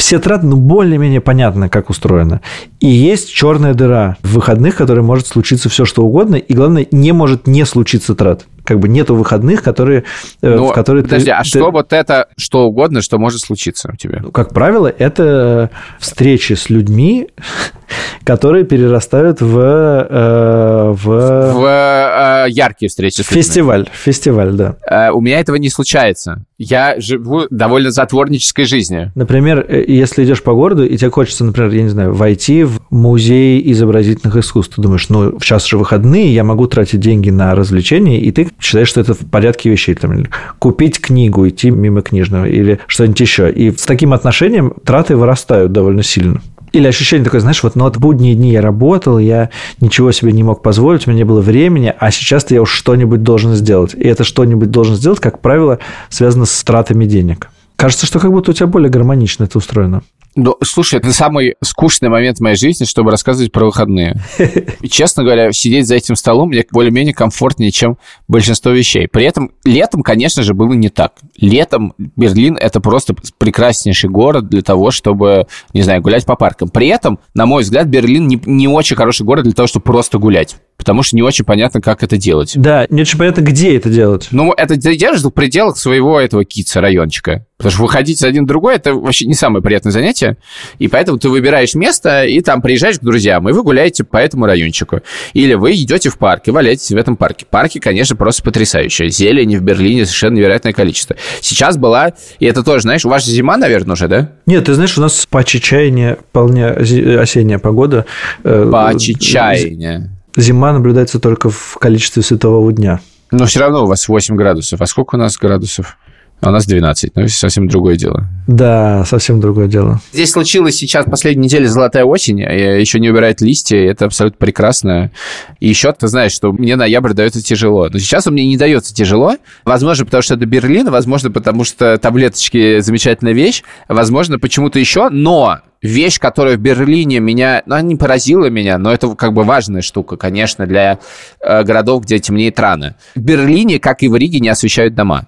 все 0.00 0.18
траты, 0.18 0.46
ну, 0.46 0.56
более-менее 0.56 1.20
понятно, 1.20 1.68
как 1.68 1.90
устроено. 1.90 2.40
И 2.80 2.86
есть 2.86 3.30
черная 3.30 3.74
дыра 3.74 4.16
в 4.22 4.32
выходных, 4.32 4.74
которая 4.74 5.04
может 5.04 5.26
случиться 5.26 5.68
все, 5.68 5.84
что 5.84 6.02
угодно, 6.02 6.36
и, 6.36 6.54
главное, 6.54 6.86
не 6.90 7.12
может 7.12 7.46
не 7.46 7.66
случиться 7.66 8.14
трат. 8.14 8.46
Как 8.64 8.78
бы 8.80 8.88
нету 8.88 9.14
выходных, 9.14 9.62
которые... 9.62 10.04
Э, 10.40 10.56
ну, 10.56 10.68
в 10.68 10.72
которые 10.72 11.04
подожди, 11.04 11.26
ты, 11.26 11.32
а 11.32 11.42
ты... 11.42 11.48
что 11.48 11.70
вот 11.70 11.92
это, 11.92 12.28
что 12.38 12.64
угодно, 12.64 13.02
что 13.02 13.18
может 13.18 13.42
случиться 13.42 13.90
у 13.92 13.96
тебя? 13.96 14.20
Ну, 14.22 14.30
как 14.32 14.54
правило, 14.54 14.86
это 14.86 15.70
встречи 15.98 16.54
с 16.54 16.70
людьми, 16.70 17.28
которые 18.24 18.64
перерастают 18.64 19.42
в... 19.42 19.58
Э, 19.58 20.92
в, 20.92 21.04
в 21.04 22.46
э, 22.46 22.50
яркие 22.50 22.88
встречи. 22.88 23.22
Фестиваль, 23.22 23.86
фестиваль, 23.92 24.52
да. 24.52 24.76
Э, 24.86 25.10
у 25.10 25.20
меня 25.20 25.40
этого 25.40 25.56
не 25.56 25.68
случается. 25.68 26.42
Я 26.62 26.96
живу 27.00 27.44
довольно 27.48 27.90
затворнической 27.90 28.66
жизнью. 28.66 29.12
Например, 29.14 29.64
э, 29.66 29.82
если 29.88 30.24
идешь 30.24 30.42
по 30.42 30.52
городу, 30.52 30.84
и 30.84 30.94
тебе 30.98 31.10
хочется, 31.10 31.42
например, 31.42 31.70
я 31.70 31.82
не 31.84 31.88
знаю, 31.88 32.12
войти 32.12 32.64
в 32.64 32.82
музей 32.90 33.62
изобразительных 33.72 34.36
искусств, 34.36 34.76
ты 34.76 34.82
думаешь, 34.82 35.08
ну, 35.08 35.40
сейчас 35.40 35.66
же 35.66 35.78
выходные, 35.78 36.34
я 36.34 36.44
могу 36.44 36.66
тратить 36.66 37.00
деньги 37.00 37.30
на 37.30 37.54
развлечения, 37.54 38.20
и 38.20 38.30
ты 38.30 38.50
считаешь, 38.60 38.88
что 38.88 39.00
это 39.00 39.14
в 39.14 39.20
порядке 39.20 39.70
вещей. 39.70 39.94
Там, 39.94 40.26
купить 40.58 41.00
книгу, 41.00 41.48
идти 41.48 41.70
мимо 41.70 42.02
книжного 42.02 42.44
или 42.44 42.78
что-нибудь 42.88 43.20
еще. 43.20 43.50
И 43.50 43.70
с 43.70 43.86
таким 43.86 44.12
отношением 44.12 44.74
траты 44.84 45.16
вырастают 45.16 45.72
довольно 45.72 46.02
сильно. 46.02 46.42
Или 46.72 46.86
ощущение 46.86 47.24
такое, 47.24 47.40
знаешь, 47.40 47.62
вот, 47.62 47.74
ну 47.74 47.84
вот 47.84 47.96
будние 47.96 48.34
дни 48.34 48.52
я 48.52 48.60
работал, 48.60 49.18
я 49.18 49.50
ничего 49.80 50.12
себе 50.12 50.32
не 50.32 50.42
мог 50.42 50.62
позволить, 50.62 51.06
у 51.06 51.10
меня 51.10 51.18
не 51.18 51.24
было 51.24 51.40
времени, 51.40 51.92
а 51.98 52.10
сейчас 52.10 52.50
я 52.50 52.62
уж 52.62 52.70
что-нибудь 52.70 53.22
должен 53.22 53.54
сделать. 53.54 53.94
И 53.94 54.06
это 54.06 54.24
что-нибудь 54.24 54.70
должен 54.70 54.94
сделать, 54.94 55.20
как 55.20 55.40
правило, 55.40 55.78
связано 56.08 56.44
с 56.44 56.62
тратами 56.62 57.06
денег. 57.06 57.50
Кажется, 57.76 58.06
что 58.06 58.18
как 58.18 58.30
будто 58.30 58.50
у 58.50 58.54
тебя 58.54 58.66
более 58.66 58.90
гармонично 58.90 59.44
это 59.44 59.58
устроено. 59.58 60.02
Ну, 60.36 60.56
слушай, 60.62 60.98
это 60.98 61.12
самый 61.12 61.56
скучный 61.62 62.08
момент 62.08 62.38
в 62.38 62.40
моей 62.40 62.56
жизни, 62.56 62.84
чтобы 62.84 63.10
рассказывать 63.10 63.50
про 63.50 63.64
выходные. 63.64 64.16
И, 64.80 64.88
честно 64.88 65.24
говоря, 65.24 65.52
сидеть 65.52 65.86
за 65.86 65.96
этим 65.96 66.14
столом 66.14 66.48
мне 66.48 66.64
более-менее 66.70 67.14
комфортнее, 67.14 67.72
чем 67.72 67.98
большинство 68.28 68.70
вещей. 68.70 69.08
При 69.08 69.24
этом 69.24 69.50
летом, 69.64 70.02
конечно 70.02 70.42
же, 70.42 70.54
было 70.54 70.72
не 70.72 70.88
так. 70.88 71.14
Летом 71.36 71.94
Берлин– 71.98 72.56
это 72.60 72.80
просто 72.80 73.14
прекраснейший 73.38 74.08
город 74.08 74.48
для 74.48 74.62
того, 74.62 74.90
чтобы, 74.90 75.46
не 75.74 75.82
знаю, 75.82 76.00
гулять 76.00 76.24
по 76.24 76.36
паркам. 76.36 76.68
При 76.68 76.86
этом, 76.88 77.18
на 77.34 77.46
мой 77.46 77.62
взгляд, 77.62 77.88
Берлин 77.88 78.28
не, 78.28 78.40
не 78.44 78.68
очень 78.68 78.96
хороший 78.96 79.26
город 79.26 79.44
для 79.44 79.52
того, 79.52 79.66
чтобы 79.66 79.84
просто 79.84 80.18
гулять 80.18 80.56
потому 80.80 81.02
что 81.02 81.14
не 81.14 81.20
очень 81.20 81.44
понятно, 81.44 81.82
как 81.82 82.02
это 82.02 82.16
делать. 82.16 82.54
Да, 82.56 82.86
не 82.88 83.02
очень 83.02 83.18
понятно, 83.18 83.42
где 83.42 83.76
это 83.76 83.90
делать. 83.90 84.28
Ну, 84.30 84.54
это 84.54 84.76
делаешь 84.76 85.20
в 85.20 85.28
пределах 85.28 85.76
своего 85.76 86.18
этого 86.18 86.46
кица 86.46 86.80
райончика. 86.80 87.44
Потому 87.60 87.72
что 87.72 87.82
выходить 87.82 88.18
с 88.18 88.22
один 88.22 88.46
другой– 88.46 88.74
это 88.76 88.94
вообще 88.94 89.26
не 89.26 89.34
самое 89.34 89.62
приятное 89.62 89.92
занятие. 89.92 90.38
И 90.78 90.88
поэтому 90.88 91.18
ты 91.18 91.28
выбираешь 91.28 91.74
место, 91.74 92.24
и 92.24 92.40
там 92.40 92.62
приезжаешь 92.62 92.98
к 92.98 93.02
друзьям, 93.02 93.46
и 93.50 93.52
вы 93.52 93.62
гуляете 93.62 94.02
по 94.02 94.16
этому 94.16 94.46
райончику. 94.46 95.00
Или 95.34 95.52
вы 95.52 95.74
идете 95.74 96.08
в 96.08 96.16
парк 96.16 96.44
и 96.46 96.52
валяетесь 96.52 96.90
в 96.90 96.96
этом 96.96 97.16
парке. 97.16 97.44
Парки, 97.44 97.78
конечно, 97.78 98.16
просто 98.16 98.42
потрясающие. 98.42 99.10
Зелени 99.10 99.56
в 99.56 99.62
Берлине 99.62 100.06
совершенно 100.06 100.36
невероятное 100.36 100.72
количество. 100.72 101.16
Сейчас 101.42 101.76
была, 101.76 102.14
и 102.38 102.46
это 102.46 102.62
тоже, 102.62 102.80
знаешь, 102.80 103.04
у 103.04 103.10
вас 103.10 103.26
зима, 103.26 103.58
наверное, 103.58 103.92
уже, 103.92 104.08
да? 104.08 104.32
Нет, 104.46 104.64
ты 104.64 104.72
знаешь, 104.72 104.96
у 104.96 105.02
нас 105.02 105.26
по 105.26 105.44
чаяния 105.44 106.16
вполне 106.30 106.66
осенняя 106.66 107.58
погода. 107.58 108.06
Э, 108.42 108.66
по 108.72 108.98
чаяния 108.98 110.10
зима 110.34 110.72
наблюдается 110.72 111.20
только 111.20 111.50
в 111.50 111.76
количестве 111.78 112.22
светового 112.22 112.72
дня. 112.72 113.00
Но 113.30 113.44
все 113.44 113.60
равно 113.60 113.84
у 113.84 113.86
вас 113.86 114.08
8 114.08 114.34
градусов. 114.34 114.80
А 114.80 114.86
сколько 114.86 115.16
у 115.16 115.18
нас 115.18 115.36
градусов? 115.36 115.98
А 116.40 116.48
у 116.48 116.52
нас 116.52 116.66
12, 116.66 117.12
ну, 117.16 117.28
совсем 117.28 117.68
другое 117.68 117.96
дело. 117.96 118.26
Да, 118.46 119.04
совсем 119.04 119.40
другое 119.40 119.68
дело. 119.68 120.00
Здесь 120.12 120.30
случилось 120.30 120.76
сейчас 120.76 121.04
последней 121.04 121.44
неделе 121.44 121.68
золотая 121.68 122.04
осень, 122.04 122.40
еще 122.40 122.98
не 122.98 123.10
убирает 123.10 123.42
листья, 123.42 123.76
это 123.76 124.06
абсолютно 124.06 124.38
прекрасно. 124.38 125.10
И 125.58 125.68
еще 125.68 125.92
ты 125.92 126.08
знаешь, 126.08 126.32
что 126.32 126.52
мне 126.52 126.76
ноябрь 126.76 127.12
дается 127.12 127.42
тяжело. 127.42 127.88
Но 127.90 127.98
сейчас 127.98 128.26
он 128.26 128.34
мне 128.34 128.46
не 128.46 128.56
дается 128.56 128.94
тяжело. 128.94 129.36
Возможно, 129.64 130.06
потому 130.06 130.22
что 130.22 130.34
это 130.34 130.46
Берлин, 130.46 130.90
возможно, 130.90 131.30
потому 131.30 131.64
что 131.64 131.98
таблеточки 131.98 132.80
замечательная 132.80 133.34
вещь, 133.34 133.62
возможно, 133.88 134.38
почему-то 134.38 134.78
еще, 134.78 135.10
но 135.10 135.58
вещь, 135.82 136.18
которая 136.18 136.56
в 136.56 136.60
Берлине 136.60 137.20
меня, 137.20 137.62
ну, 137.66 137.74
она 137.74 137.82
не 137.82 137.96
поразила 137.96 138.46
меня, 138.46 138.78
но 138.78 138.92
это 138.92 139.14
как 139.14 139.32
бы 139.32 139.44
важная 139.44 139.82
штука, 139.82 140.16
конечно, 140.16 140.66
для 140.66 140.98
э, 141.40 141.62
городов, 141.64 142.04
где 142.04 142.18
темнеет 142.18 142.58
рано. 142.58 142.96
В 143.14 143.20
Берлине, 143.20 143.78
как 143.78 144.02
и 144.02 144.08
в 144.08 144.16
Риге, 144.16 144.40
не 144.40 144.48
освещают 144.48 144.94
дома. 144.94 145.26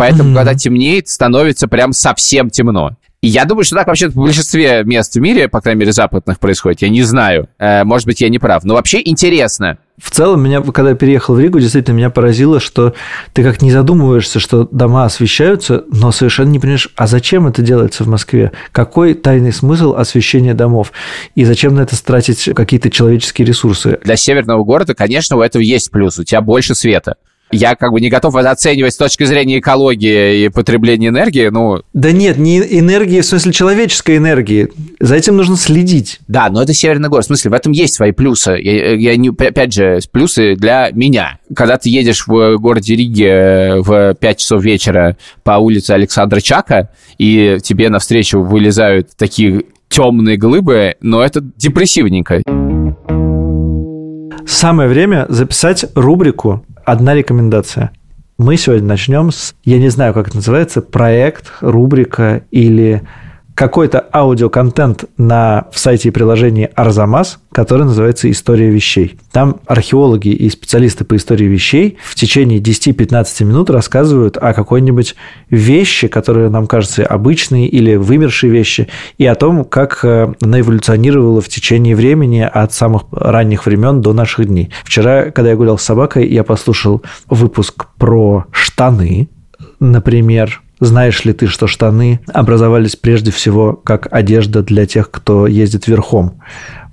Поэтому, 0.00 0.30
mm-hmm. 0.30 0.34
когда 0.34 0.54
темнеет, 0.54 1.08
становится 1.08 1.68
прям 1.68 1.92
совсем 1.92 2.48
темно. 2.48 2.96
И 3.20 3.28
я 3.28 3.44
думаю, 3.44 3.64
что 3.64 3.76
так 3.76 3.86
вообще 3.86 4.08
в 4.08 4.14
большинстве 4.14 4.82
мест 4.82 5.14
в 5.14 5.20
мире, 5.20 5.46
по 5.46 5.60
крайней 5.60 5.80
мере, 5.80 5.92
западных 5.92 6.38
происходит. 6.38 6.80
Я 6.80 6.88
не 6.88 7.02
знаю. 7.02 7.50
Э, 7.58 7.84
может 7.84 8.06
быть, 8.06 8.22
я 8.22 8.30
не 8.30 8.38
прав. 8.38 8.64
Но 8.64 8.72
вообще 8.72 9.02
интересно. 9.04 9.76
В 10.02 10.10
целом, 10.10 10.42
меня, 10.42 10.62
когда 10.62 10.92
я 10.92 10.96
переехал 10.96 11.34
в 11.34 11.40
Ригу, 11.40 11.60
действительно 11.60 11.96
меня 11.96 12.08
поразило, 12.08 12.60
что 12.60 12.94
ты 13.34 13.42
как 13.44 13.60
не 13.60 13.70
задумываешься, 13.70 14.40
что 14.40 14.66
дома 14.72 15.04
освещаются, 15.04 15.84
но 15.92 16.12
совершенно 16.12 16.48
не 16.48 16.58
понимаешь, 16.58 16.88
а 16.96 17.06
зачем 17.06 17.46
это 17.46 17.60
делается 17.60 18.04
в 18.04 18.08
Москве? 18.08 18.52
Какой 18.72 19.12
тайный 19.12 19.52
смысл 19.52 19.96
освещения 19.96 20.54
домов? 20.54 20.92
И 21.34 21.44
зачем 21.44 21.74
на 21.74 21.82
это 21.82 22.02
тратить 22.02 22.48
какие-то 22.56 22.88
человеческие 22.88 23.46
ресурсы? 23.46 23.98
Для 24.02 24.16
северного 24.16 24.64
города, 24.64 24.94
конечно, 24.94 25.36
у 25.36 25.42
этого 25.42 25.60
есть 25.60 25.90
плюс. 25.90 26.18
У 26.18 26.24
тебя 26.24 26.40
больше 26.40 26.74
света. 26.74 27.16
Я 27.52 27.74
как 27.74 27.90
бы 27.90 28.00
не 28.00 28.10
готов 28.10 28.36
это 28.36 28.52
оценивать 28.52 28.94
с 28.94 28.96
точки 28.96 29.24
зрения 29.24 29.58
экологии 29.58 30.44
и 30.44 30.48
потребления 30.48 31.08
энергии, 31.08 31.48
ну... 31.48 31.82
Да 31.92 32.12
нет, 32.12 32.38
не 32.38 32.58
энергии, 32.58 33.20
в 33.20 33.26
смысле 33.26 33.52
человеческой 33.52 34.18
энергии. 34.18 34.68
За 35.00 35.16
этим 35.16 35.36
нужно 35.36 35.56
следить. 35.56 36.20
Да, 36.28 36.48
но 36.48 36.62
это 36.62 36.72
Северный 36.72 37.08
город. 37.08 37.24
В 37.24 37.26
смысле, 37.26 37.50
в 37.50 37.54
этом 37.54 37.72
есть 37.72 37.94
свои 37.94 38.12
плюсы. 38.12 38.52
Я, 38.52 38.94
я 38.94 39.16
не, 39.16 39.30
опять 39.30 39.72
же, 39.72 39.98
плюсы 40.12 40.54
для 40.54 40.90
меня. 40.92 41.38
Когда 41.56 41.76
ты 41.76 41.90
едешь 41.90 42.26
в 42.26 42.56
городе 42.58 42.94
Риге 42.94 43.80
в 43.80 44.14
5 44.14 44.38
часов 44.38 44.62
вечера 44.62 45.16
по 45.42 45.52
улице 45.52 45.90
Александра 45.90 46.40
Чака, 46.40 46.90
и 47.18 47.58
тебе 47.62 47.88
навстречу 47.88 48.40
вылезают 48.40 49.10
такие 49.16 49.64
темные 49.88 50.36
глыбы, 50.36 50.94
но 51.00 51.22
это 51.22 51.40
депрессивненько. 51.40 52.42
Самое 54.46 54.88
время 54.88 55.26
записать 55.28 55.84
рубрику 55.94 56.64
«Одна 56.90 57.14
рекомендация». 57.14 57.92
Мы 58.36 58.56
сегодня 58.56 58.88
начнем 58.88 59.30
с, 59.30 59.54
я 59.62 59.78
не 59.78 59.90
знаю, 59.90 60.12
как 60.12 60.26
это 60.26 60.38
называется, 60.38 60.82
проект, 60.82 61.52
рубрика 61.60 62.42
или 62.50 63.02
какой-то 63.60 64.06
аудиоконтент 64.10 65.04
на 65.18 65.66
в 65.70 65.78
сайте 65.78 66.08
и 66.08 66.10
приложении 66.10 66.70
Арзамас, 66.74 67.40
который 67.52 67.82
называется 67.82 68.30
«История 68.30 68.70
вещей». 68.70 69.18
Там 69.32 69.60
археологи 69.66 70.28
и 70.28 70.48
специалисты 70.48 71.04
по 71.04 71.14
истории 71.16 71.44
вещей 71.44 71.98
в 72.02 72.14
течение 72.14 72.58
10-15 72.58 73.44
минут 73.44 73.68
рассказывают 73.68 74.38
о 74.38 74.54
какой-нибудь 74.54 75.14
вещи, 75.50 76.08
которые 76.08 76.48
нам 76.48 76.66
кажутся 76.66 77.04
обычные 77.04 77.68
или 77.68 77.96
вымершие 77.96 78.50
вещи, 78.50 78.88
и 79.18 79.26
о 79.26 79.34
том, 79.34 79.66
как 79.66 80.06
э, 80.06 80.32
она 80.40 80.60
эволюционировала 80.60 81.42
в 81.42 81.50
течение 81.50 81.94
времени 81.94 82.40
от 82.40 82.72
самых 82.72 83.02
ранних 83.10 83.66
времен 83.66 84.00
до 84.00 84.14
наших 84.14 84.46
дней. 84.46 84.70
Вчера, 84.84 85.30
когда 85.32 85.50
я 85.50 85.56
гулял 85.56 85.76
с 85.76 85.82
собакой, 85.82 86.26
я 86.26 86.44
послушал 86.44 87.02
выпуск 87.28 87.88
про 87.98 88.46
штаны, 88.52 89.28
например, 89.80 90.62
знаешь 90.80 91.24
ли 91.24 91.32
ты, 91.32 91.46
что 91.46 91.66
штаны 91.66 92.20
образовались 92.32 92.96
прежде 92.96 93.30
всего 93.30 93.74
как 93.74 94.08
одежда 94.10 94.62
для 94.62 94.86
тех, 94.86 95.10
кто 95.10 95.46
ездит 95.46 95.86
верхом? 95.86 96.40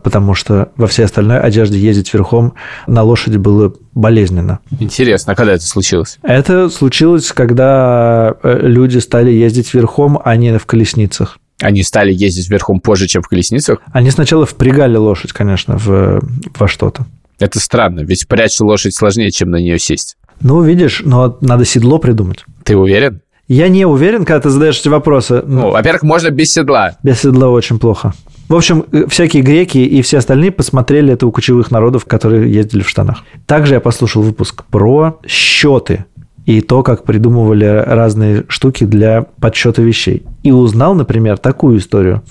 Потому 0.04 0.36
что 0.36 0.72
во 0.78 0.88
всей 0.88 1.04
остальной 1.04 1.40
одежде 1.40 1.80
ездить 1.80 2.14
верхом 2.14 2.54
на 2.86 3.04
лошади 3.04 3.38
было 3.38 3.74
болезненно. 3.94 4.60
Интересно, 4.80 5.34
а 5.34 5.36
когда 5.36 5.54
это 5.54 5.66
случилось? 5.66 6.20
Это 6.22 6.70
случилось, 6.70 7.32
когда 7.32 8.36
э, 8.44 8.60
люди 8.62 9.00
стали 9.00 9.32
ездить 9.32 9.74
верхом, 9.74 10.20
а 10.24 10.36
не 10.36 10.58
в 10.58 10.66
колесницах. 10.66 11.40
Они 11.60 11.82
стали 11.82 12.14
ездить 12.14 12.50
верхом 12.50 12.80
позже, 12.80 13.08
чем 13.08 13.24
в 13.24 13.28
колесницах? 13.28 13.80
Они 13.92 14.12
сначала 14.12 14.46
впрягали 14.46 14.96
лошадь, 14.96 15.34
конечно, 15.34 15.78
в, 15.78 16.22
во 16.58 16.68
что-то. 16.68 17.06
Это 17.40 17.60
странно, 17.60 18.02
ведь 18.02 18.24
впрячь 18.24 18.60
лошадь 18.60 18.96
сложнее, 18.96 19.32
чем 19.32 19.50
на 19.52 19.58
нее 19.58 19.80
сесть. 19.80 20.18
Ну, 20.42 20.62
видишь, 20.62 21.02
но 21.04 21.38
надо 21.42 21.66
седло 21.66 21.98
придумать. 21.98 22.46
Ты 22.64 22.78
уверен? 22.78 23.22
Я 23.48 23.70
не 23.70 23.86
уверен, 23.86 24.26
когда 24.26 24.42
ты 24.42 24.50
задаешь 24.50 24.80
эти 24.80 24.90
вопросы. 24.90 25.42
Ну, 25.46 25.72
во-первых, 25.72 26.04
можно 26.04 26.30
без 26.30 26.52
седла. 26.52 26.98
Без 27.02 27.22
седла 27.22 27.48
очень 27.50 27.80
плохо. 27.80 28.14
В 28.50 28.56
общем, 28.56 28.86
э, 28.92 29.06
всякие 29.08 29.42
греки 29.42 29.78
и 29.78 30.02
все 30.02 30.18
остальные 30.18 30.52
посмотрели 30.52 31.14
это 31.14 31.28
у 31.28 31.32
кочевых 31.32 31.72
народов, 31.72 32.06
которые 32.06 32.52
ездили 32.52 32.82
в 32.82 32.90
штанах. 32.90 33.24
Также 33.46 33.76
я 33.76 33.80
послушал 33.80 34.22
выпуск 34.22 34.66
про 34.66 35.20
счеты 35.26 36.06
и 36.46 36.60
то, 36.60 36.84
как 36.84 37.04
придумывали 37.04 37.66
разные 37.66 38.44
штуки 38.50 38.86
для 38.86 39.24
подсчета 39.40 39.82
вещей. 39.82 40.24
И 40.44 40.52
узнал, 40.52 40.94
например, 40.94 41.38
такую 41.38 41.80
историю, 41.80 42.24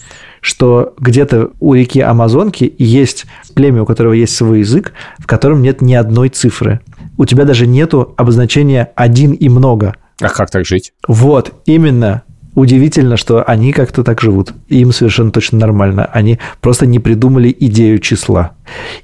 что 0.42 0.94
где-то 0.98 1.50
у 1.60 1.74
реки 1.74 2.00
Амазонки 2.00 2.74
есть 2.78 3.26
племя, 3.54 3.82
у 3.82 3.86
которого 3.86 4.12
есть 4.12 4.34
свой 4.34 4.60
язык, 4.60 4.92
в 5.18 5.26
котором 5.26 5.62
нет 5.62 5.80
ни 5.80 5.94
одной 5.94 6.28
цифры. 6.28 6.80
У 7.16 7.24
тебя 7.24 7.44
даже 7.44 7.66
нету 7.66 8.14
обозначения 8.16 8.90
«один» 8.96 9.32
и 9.32 9.48
«много», 9.48 9.94
а 10.20 10.28
как 10.28 10.50
так 10.50 10.66
жить? 10.66 10.92
Вот, 11.06 11.52
именно. 11.66 12.22
Удивительно, 12.56 13.18
что 13.18 13.44
они 13.44 13.70
как-то 13.70 14.02
так 14.02 14.22
живут. 14.22 14.54
Им 14.68 14.90
совершенно 14.90 15.30
точно 15.30 15.58
нормально. 15.58 16.06
Они 16.06 16.38
просто 16.62 16.86
не 16.86 16.98
придумали 16.98 17.54
идею 17.60 17.98
числа. 17.98 18.52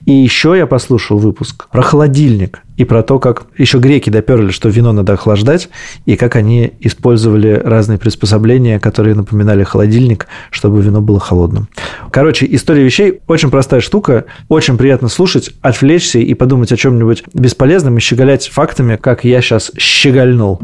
И 0.07 0.11
еще 0.11 0.57
я 0.57 0.67
послушал 0.67 1.19
выпуск 1.19 1.69
про 1.71 1.83
холодильник 1.83 2.63
и 2.79 2.85
про 2.85 3.03
то, 3.03 3.19
как 3.19 3.45
еще 3.59 3.79
греки 3.79 4.09
доперли, 4.09 4.51
что 4.53 4.71
вино 4.71 4.93
надо 4.93 5.13
охлаждать, 5.13 5.69
и 6.07 6.17
как 6.17 6.35
они 6.37 6.73
использовали 6.81 7.61
разные 7.63 7.99
приспособления, 7.99 8.81
которые 8.81 9.15
напоминали 9.15 9.65
холодильник, 9.65 10.29
чтобы 10.51 10.81
вино 10.81 11.03
было 11.03 11.21
холодным. 11.21 11.69
Короче, 12.11 12.47
история 12.51 12.83
вещей 12.83 13.21
очень 13.27 13.51
простая 13.51 13.83
штука, 13.83 14.25
очень 14.49 14.79
приятно 14.79 15.09
слушать, 15.09 15.51
отвлечься 15.61 16.19
и 16.21 16.33
подумать 16.33 16.73
о 16.73 16.79
чем-нибудь 16.79 17.25
бесполезном 17.35 17.99
и 17.99 18.01
щеголять 18.01 18.49
фактами, 18.49 18.97
как 18.97 19.25
я 19.25 19.43
сейчас 19.43 19.71
щегольнул 19.77 20.63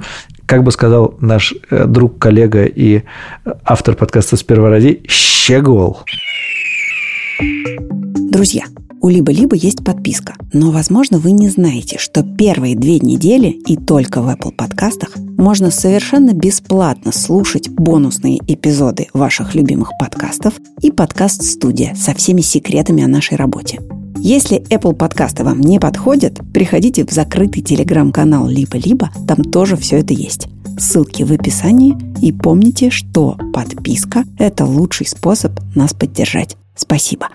как 0.49 0.65
бы 0.65 0.73
сказал 0.73 1.15
наш 1.21 1.55
э, 1.71 1.85
друг, 1.85 2.19
коллега 2.19 2.65
и 2.65 3.03
автор 3.65 3.95
подкаста 3.95 4.37
«Сперва 4.37 4.71
ради», 4.71 5.03
щегол. 5.07 5.99
Друзья, 8.17 8.65
у 9.03 9.11
Либо-Либо 9.11 9.55
есть 9.55 9.85
подписка, 9.85 10.33
но, 10.55 10.71
возможно, 10.71 11.19
вы 11.19 11.33
не 11.33 11.51
знаете, 11.51 11.99
что 11.99 12.23
первые 12.23 12.77
две 12.77 12.99
недели 12.99 13.49
и 13.49 13.77
только 13.77 14.23
в 14.23 14.29
Apple 14.29 14.53
подкастах 14.53 15.11
можно 15.37 15.71
совершенно 15.71 16.33
бесплатно 16.33 17.13
слушать 17.13 17.69
бонусные 17.69 18.39
эпизоды 18.47 19.09
ваших 19.13 19.55
любимых 19.55 19.91
подкастов 20.01 20.55
и 20.81 20.91
подкаст-студия 20.91 21.95
со 21.95 22.15
всеми 22.15 22.41
секретами 22.41 23.05
о 23.05 23.09
нашей 23.09 23.37
работе. 23.37 23.81
Если 24.21 24.61
Apple 24.69 24.95
подкасты 24.95 25.45
вам 25.45 25.61
не 25.61 25.79
подходят, 25.79 26.41
приходите 26.53 27.05
в 27.07 27.11
закрытый 27.11 27.63
телеграм-канал 27.63 28.49
«Либо-либо», 28.49 29.11
там 29.27 29.45
тоже 29.45 29.77
все 29.77 29.99
это 29.99 30.13
есть. 30.13 30.49
Ссылки 30.79 31.23
в 31.23 31.33
описании 31.33 31.97
и 32.21 32.33
помните, 32.33 32.91
что 32.91 33.37
подписка– 33.53 34.25
это 34.39 34.65
лучший 34.65 35.07
способ 35.07 35.53
нас 35.75 35.95
поддержать. 35.95 36.57
Спасибо. 36.77 37.29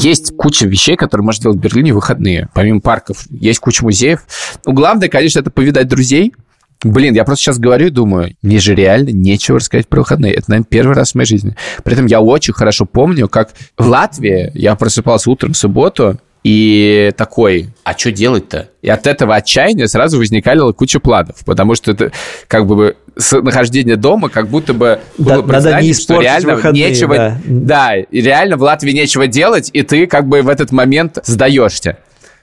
Есть 0.00 0.34
куча 0.36 0.66
вещей, 0.66 0.96
которые 0.96 1.24
можно 1.24 1.42
делать 1.42 1.58
в 1.58 1.60
Берлине 1.60 1.92
в 1.92 1.96
выходные. 1.96 2.48
Помимо 2.54 2.80
парков, 2.80 3.26
есть 3.30 3.58
куча 3.58 3.84
музеев. 3.84 4.24
Ну, 4.64 4.72
главное, 4.72 5.08
конечно, 5.08 5.40
это 5.40 5.50
повидать 5.50 5.88
друзей, 5.88 6.34
Блин, 6.84 7.14
я 7.14 7.24
просто 7.24 7.44
сейчас 7.44 7.58
говорю 7.58 7.88
и 7.88 7.90
думаю, 7.90 8.36
мне 8.42 8.58
же 8.60 8.74
реально 8.74 9.10
нечего 9.10 9.58
рассказать 9.58 9.88
про 9.88 10.00
выходные. 10.00 10.34
Это, 10.34 10.50
наверное, 10.50 10.68
первый 10.68 10.94
раз 10.94 11.12
в 11.12 11.14
моей 11.16 11.26
жизни. 11.26 11.56
При 11.82 11.94
этом 11.94 12.06
я 12.06 12.20
очень 12.20 12.54
хорошо 12.54 12.84
помню, 12.84 13.28
как 13.28 13.50
в 13.76 13.86
Латвии 13.86 14.52
я 14.54 14.76
просыпался 14.76 15.30
утром 15.30 15.54
в 15.54 15.56
субботу, 15.56 16.18
и 16.44 17.12
такой, 17.16 17.70
а 17.84 17.98
что 17.98 18.12
делать-то? 18.12 18.68
И 18.80 18.88
от 18.88 19.06
этого 19.06 19.34
отчаяния 19.34 19.88
сразу 19.88 20.18
возникали 20.18 20.72
куча 20.72 21.00
планов, 21.00 21.44
потому 21.44 21.74
что 21.74 21.90
это 21.90 22.12
как 22.46 22.66
бы 22.66 22.96
нахождение 23.42 23.96
дома 23.96 24.28
как 24.28 24.48
будто 24.48 24.72
бы 24.72 25.00
было 25.18 25.42
да, 25.42 25.80
не 25.80 25.92
что 25.92 26.20
реально 26.20 26.54
выходные, 26.54 26.90
нечего... 26.90 27.14
Да. 27.16 27.38
да, 27.44 27.96
и 27.96 28.20
реально 28.20 28.56
в 28.56 28.62
Латвии 28.62 28.92
нечего 28.92 29.26
делать, 29.26 29.68
и 29.72 29.82
ты 29.82 30.06
как 30.06 30.28
бы 30.28 30.42
в 30.42 30.48
этот 30.48 30.70
момент 30.70 31.18
сдаешься. 31.24 31.98